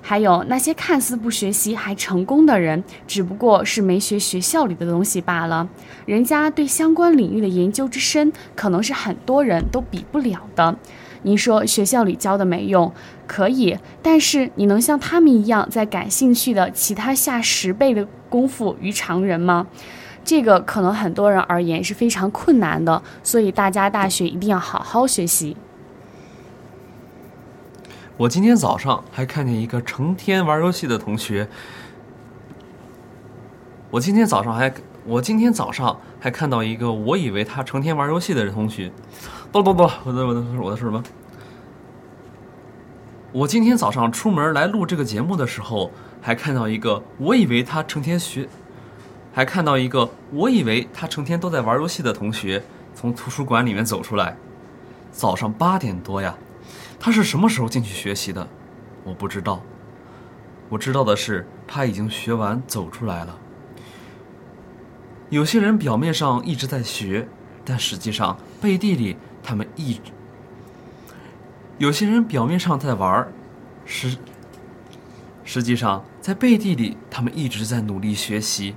[0.01, 5.67] 还有那些看似不学习还成功的人，只不过是没学学校里的东西罢了。
[6.05, 10.77] 人家对相关领域的研究之深，可能是很多人都比不了的。
[11.23, 12.93] 你说学校里教的没用，
[13.25, 19.65] 可以，但是你能像他们一样，在感兴趣的其他下十倍的功夫于常人吗？
[20.25, 25.55] 这个可能很多人而言是非常困难的，所以大家大学一定要好好学习。
[28.17, 31.47] 我今天早上还看见一个成天玩游戏的同学。
[33.91, 34.73] 我今天早上还
[35.05, 38.91] 我今天早上还看到一个我以为他成天玩游戏的同学。
[39.51, 41.03] 不不不，我在我在我在说什么？
[43.31, 48.49] 我今天早上出门来录这个节目的时候，还看到一个我以为他成天学。
[49.35, 52.63] 还看到一个我以为他成天都在玩游戏的同学
[52.93, 54.37] 从图书馆里面走出来，
[55.11, 56.37] 早上八点多呀，
[56.97, 58.47] 他是什么时候进去学习的？
[59.03, 59.61] 我不知道。
[60.69, 63.37] 我知道的是他已经学完走出来了。
[65.29, 67.27] 有些人表面上一直在学，
[67.65, 70.13] 但实际上背地里他们一直；
[71.77, 73.27] 有些人表面上在玩，
[73.85, 74.17] 实
[75.43, 78.75] 实际上在背地里他们一直在努力学习。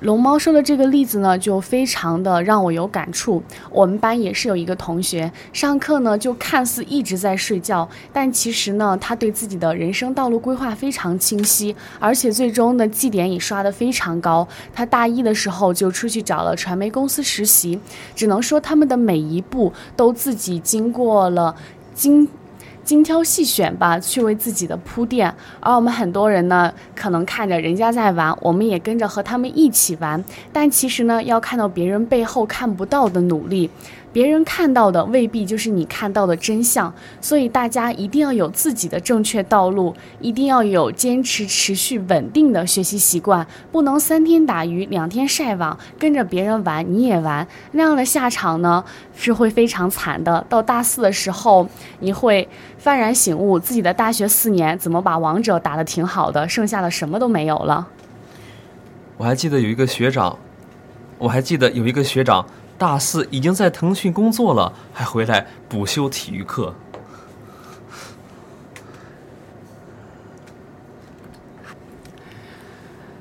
[0.00, 3.42] 龙猫说的这个例子呢，就非常的让我有感触。
[3.70, 14.46] 我们班也是有一个同学，上课呢就看似一直在睡觉，但其实呢，他对自己的人生道路规划非常清晰，而且最终的绩点也刷得非常高。
[14.72, 17.80] 他大一的时候就出去找了传媒公司实习，
[18.14, 21.56] 只能说他们的每一步都自己经过了
[21.94, 22.28] 精。
[22.88, 25.30] 精挑细选吧，去为自己的铺垫。
[25.60, 30.24] 而我们很多人呢，可能看着人家在玩，我们也跟着和他们一起玩。
[30.50, 33.68] 但其实呢，要看到别人背后看不到的努力。
[34.12, 48.82] 别人看到的未必就是你看到的真相，所以大家一定要有自己的正确道路，一定要有坚持、持续、稳定的学习习惯，不能三天打鱼两天晒网，跟着别人玩你也玩，那样的下场呢
[49.14, 50.44] 是会非常惨的。
[50.48, 51.68] 到大四的时候，
[52.00, 52.48] 你会
[52.82, 57.86] 幡然醒悟，自己的大学四年怎么把王者打得挺好的，剩下的什么都没有了。
[59.18, 60.38] 我还记得有一个学长，
[61.18, 62.46] 我还记得有一个学长。
[62.78, 66.72] 大四已经在腾讯工作了，还回来补修体育课。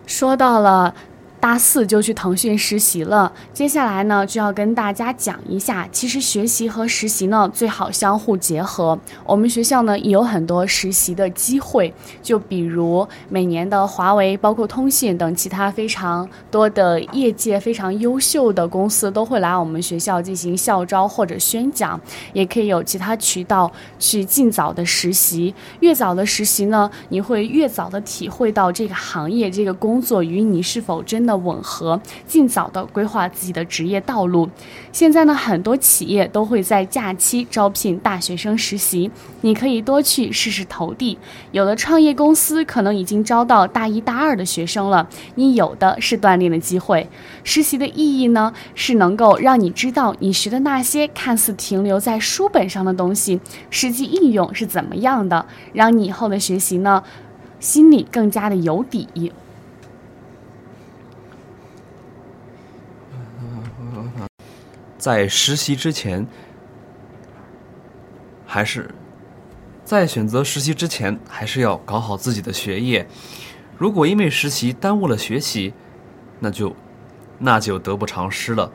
[0.05, 0.93] 说到了。
[1.47, 8.99] 大四就去腾讯实习了，接下来呢就要跟大家讲一下，其实学习和实习呢最好相互结合。
[9.25, 21.97] 我们学校呢也有很多实习的机会，就比如每年的华为、包括通信等其他非常多的业界非常优秀的公司都会来我们学校进行校招或者宣讲，
[22.33, 25.55] 也可以有其他渠道去尽早的实习。
[25.79, 31.25] 越早的实习呢，你会越早的体会到这个行业、这个工作与你是否真。
[31.27, 34.49] 的吻合，尽早的规划自己的职业道路。
[34.91, 39.09] 现在呢，很多企业都会在假期招聘大学生实习，
[39.41, 41.17] 你可以多去试试投递。
[41.51, 47.07] 有的创业公司可能已经招到大一、大二的学生了，你有的是锻炼的机会。
[47.43, 57.03] 实习的意义呢，是能够让你知道你学的那些看似停留在书本上的东西，实际应用是怎么样的，让你以后的学习呢，
[57.59, 59.07] 心里更加的有底。
[64.97, 66.27] 在实习之前，
[68.45, 68.93] 还是
[69.83, 73.07] 在选择实习之前，还是要搞好自己的学业。
[73.77, 75.73] 如果因为实习耽误了学习，
[76.39, 76.75] 那就
[77.37, 78.71] 那就得不偿失了。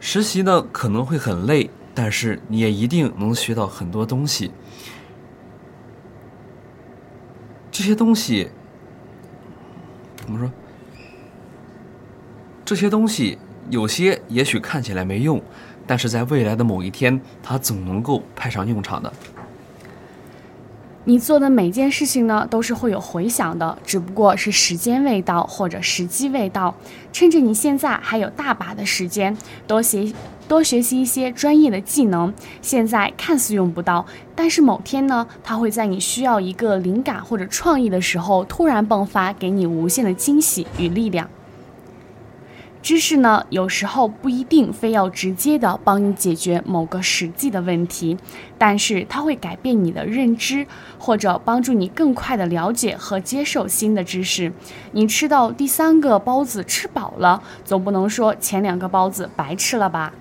[0.00, 4.50] 实习呢可能会很累，但是你也一定能学到很多东西。
[7.70, 8.50] 这些东西
[10.16, 10.50] 怎么说？
[12.64, 13.38] 这些东西
[13.72, 15.40] 有些也许看起来没用，
[15.86, 19.10] 但是在未来的某一天，它总能够派上用场的。
[21.04, 26.74] 你做的每件事情呢，都是会有回响的，只不过是时间未到或者时机未到。
[27.14, 29.34] 趁着你现在还有大把的时间，
[29.66, 30.12] 多学
[30.46, 32.30] 多学习一些专业的技能。
[32.60, 34.04] 现在看似用不到，
[34.36, 41.26] 但是某天呢，它会在你需要一个灵感或者创意的时候突然迸发，给你无限的惊喜与力量。
[42.82, 48.18] 知识呢，有时候不一定非要直接的帮你解决某个实际的问题，
[48.58, 50.66] 但是它会改变你的认知，
[50.98, 54.52] 或者帮助你更快的了解和接受新的知识。
[54.90, 60.12] 你吃到第三个包子吃饱了，总不能说前两个包子白吃了吧？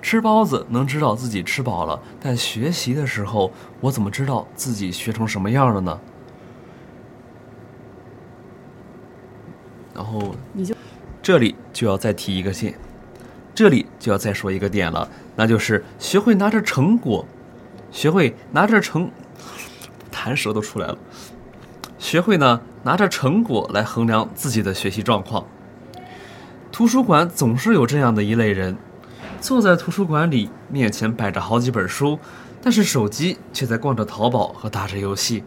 [0.00, 6.00] 吃包子能知道自己吃饱了，但学习的时候，我怎么知道自己学成什么样了呢？
[9.94, 10.74] 然后你就
[11.26, 12.72] 这里就要再提一个线，
[13.52, 17.26] 这里就要再说一个点了，那就是学会拿着成果，
[17.90, 19.10] 学会拿着成，
[20.08, 20.96] 弹舌都出来了，
[21.98, 25.44] 学会呢拿着成果来衡量自己的学习状况。
[26.70, 28.76] 图书馆总是有这样的一类人，
[29.40, 32.20] 坐在图书馆里，面前摆着好几本书，
[32.62, 35.42] 但是手机却在逛着淘宝和打着游戏。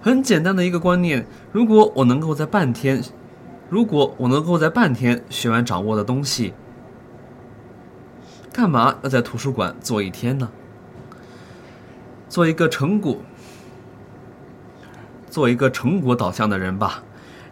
[0.00, 3.00] 很简单的一个观念，如果我能够在半天。
[3.68, 6.54] 如果我能够在半天学完掌握的东西，
[8.52, 10.48] 干嘛要在图书馆坐一天呢？
[12.28, 13.18] 做一个成果，
[15.30, 17.02] 做一个成果导向的人吧，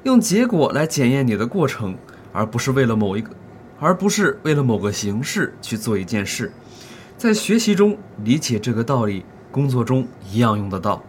[0.05, 1.97] 用结果来检验你的过程，
[2.33, 3.31] 而不是为了某一个，
[3.79, 6.53] 而不是为了某个形式去做一件事。
[7.19, 11.03] 在学习中理解这个道理，工作中一样用得到。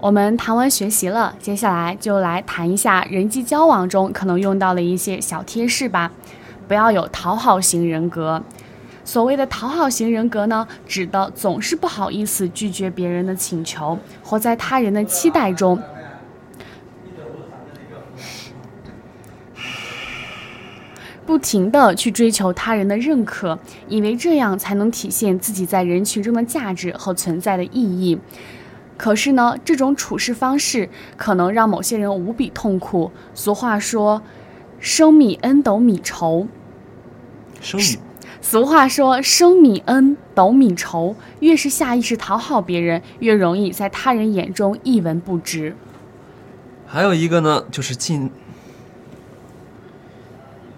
[0.00, 6.10] 我们谈完学习了，接下来就来谈一下人际交往中可能用到的一些小贴士吧。
[6.66, 8.42] 不要有讨好型人格。
[9.04, 15.78] 所谓的讨好型人格呢，指的总是不好意思拒绝别人的请求，活在他人的期待中，
[21.26, 28.18] 不停的去追求他人的认可，以为这样才能体现自己在人群中的价值和存在的意义。
[29.00, 33.10] 可是呢，这种处事方式可能让某些人无比痛苦。
[33.32, 34.20] 俗话说
[34.78, 36.46] ：“生米恩，斗米仇。”
[37.62, 37.98] 生米。
[38.42, 45.74] 俗话说：“生米恩，斗米仇。”越是下意识讨好别人，越容易在他人眼中一文不值。
[46.86, 48.30] 还有一个呢，就是尽。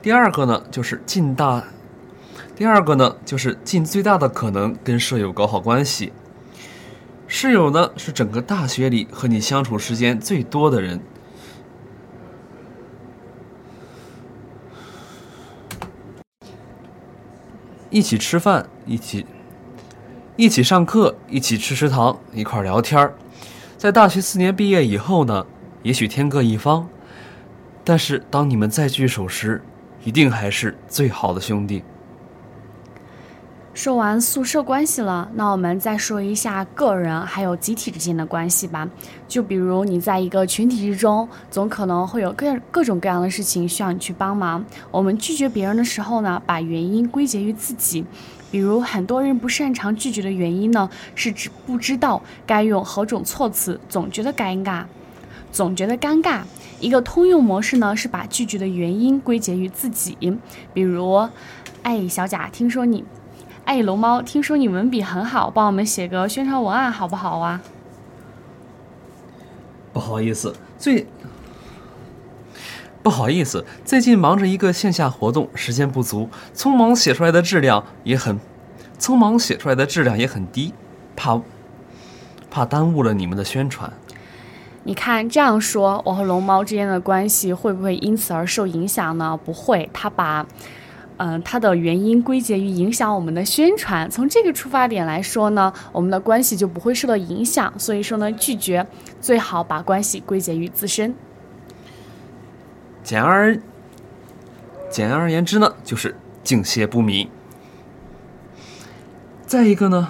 [0.01, 1.65] 第二个呢，就是尽大。
[2.55, 6.13] 第二个呢，就是尽最大的可能跟舍友搞好关系。
[7.35, 11.01] 室友呢，是整个大学里和你相处时间最多的人，
[17.89, 19.25] 一起吃饭，一起
[20.37, 23.11] 一起上课，一起吃食堂，一块聊天
[23.79, 25.47] 在大学四年毕业以后呢，
[25.83, 26.87] 也许天各一方，
[27.83, 29.63] 但是当你们再聚首时，
[30.05, 31.83] 一定还是最好的兄弟。
[33.75, 38.87] 说完宿舍关系了，那我们再说一下个人还有集体之间的关系吧。
[39.27, 44.63] 就比如你在一个群体之中，总可能会有各各种各样的事情需要你去帮忙。
[44.91, 48.05] 我们拒绝别人的时候呢，把原因归结于自己。
[48.51, 54.85] 比如很多人不擅长拒绝的原因呢，是指不知道该用何种措辞，总觉得尴尬，
[55.51, 56.43] 总觉得尴尬。
[56.79, 60.19] 一个通用模式呢，是把拒绝的原因归结于自己。
[60.75, 61.27] 比如，
[61.83, 63.03] 哎，小贾，听说你。
[63.65, 67.61] 哎，龙猫，听说你文笔很好，帮我们写个宣传文案好不好啊？
[69.93, 71.07] 不好意思，最
[73.03, 78.39] 不好意思，最近忙着一个线下活动，时间不足，匆忙写出来的质量也很
[78.99, 80.75] 匆忙写出来的质量也很低，
[81.15, 81.41] 怕
[82.51, 83.93] 怕耽误了你们的宣传。
[84.85, 89.39] 你看这样说，我和龙猫之间的关系会不会因此而受影响呢？
[89.43, 90.45] 不会，他把。
[91.25, 94.11] 嗯，它的原因归结于影响我们的宣传。
[94.11, 97.73] 从这个出发点来说呢，我们的关系就不会受到影响。
[97.79, 98.85] 所以说呢，拒绝
[99.21, 101.15] 最好把关系归结于自身。
[103.05, 103.57] 简而
[104.91, 107.29] 简而言之呢，就是敬谢不敏。
[109.47, 110.09] 再一个呢，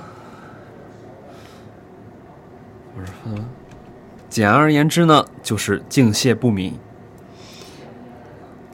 [2.95, 3.43] 不是，
[4.31, 6.79] 简而言之呢，就是敬谢不敏。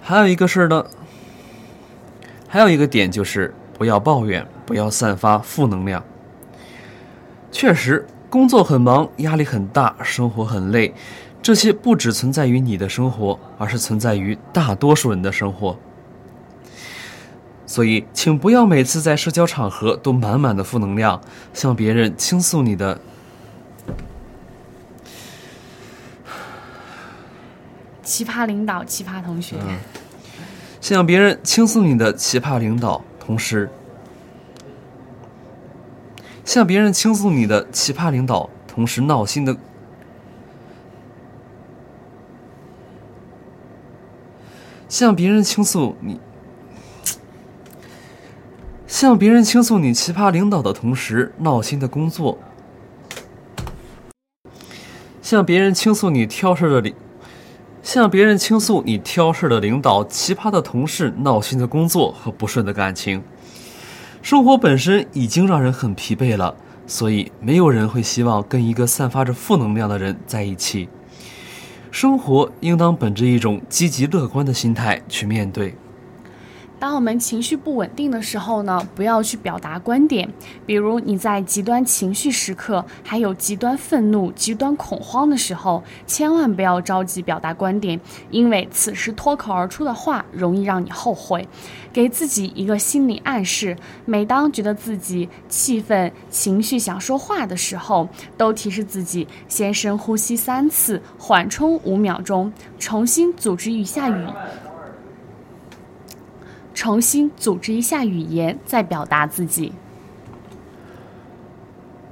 [0.00, 0.86] 还有一个事儿呢。
[2.48, 6.02] 还有一个点就是不要抱怨，不要散发负能量。
[7.52, 10.94] 确实，工作很忙，压力很大，生活很累，
[11.42, 15.78] 这些不只存在于你的生活，而是存在于大多数人的生活。
[17.66, 21.20] 所以，请不要每次在社交场合都满满的负能量，
[21.52, 22.98] 向别人倾诉你的。
[28.02, 29.56] 奇葩领导、奇葩同学，
[30.88, 33.68] 向别人倾诉你的奇葩领导，同时
[36.46, 39.54] 向别人倾诉你的奇葩领导，同时闹心的。
[44.88, 46.18] 向别人倾诉你，
[48.86, 52.38] 向别人倾诉你奇葩领导的同时闹心的工作，
[55.20, 56.94] 向别人倾诉你挑事的领。
[57.88, 63.22] 向别人倾诉你挑事的领导、奇葩的同事、闹心的工作和不顺的感情。
[64.20, 66.54] 生活本身已经让人很疲惫了，
[66.86, 70.86] 所以没有人会希望跟一个散发着负能量的人在一起。
[71.90, 75.74] 生活应当本着一种积极乐观的心态去面对。
[76.80, 80.28] 当我们情绪不稳定的时候呢，不要去表达观点。
[80.64, 88.00] 比如你在极端情绪时刻，还有极端愤怒、极端恐慌的时候，千万不要着急表达观点，
[88.30, 91.48] 因为此时脱口而出的话容易让你后悔。
[91.92, 104.26] 给自己一个心理暗示：每当觉得自己气愤、情绪想说话的时候，都提示自己先深呼吸三次，缓冲五秒钟，重新组织一下语。
[106.78, 109.72] 重新组织一下语言，再表达自己。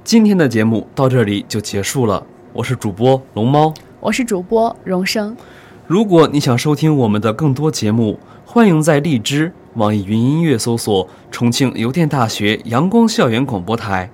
[0.03, 5.37] 今天的节目到这里就结束了，我是主播龙猫，我是主播荣生。
[5.85, 14.09] 如果你想收听我们的更多节目，欢迎在荔枝、网易云音乐搜索“重庆邮电大学阳光校园广播台”。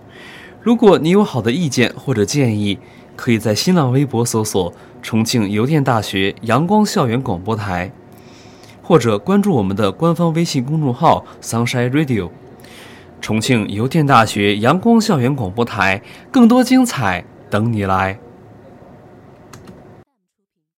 [0.61, 2.77] 如果你有好的意见或者建议，
[3.15, 7.91] 可以在新浪微博搜索“重庆邮电大学阳光校园广播台”。
[8.84, 12.29] 或者关注我们的官方微信公众号 “Sunshine Radio”，
[13.21, 18.19] 重庆邮电大学阳光校园广播台，更多精彩等你来。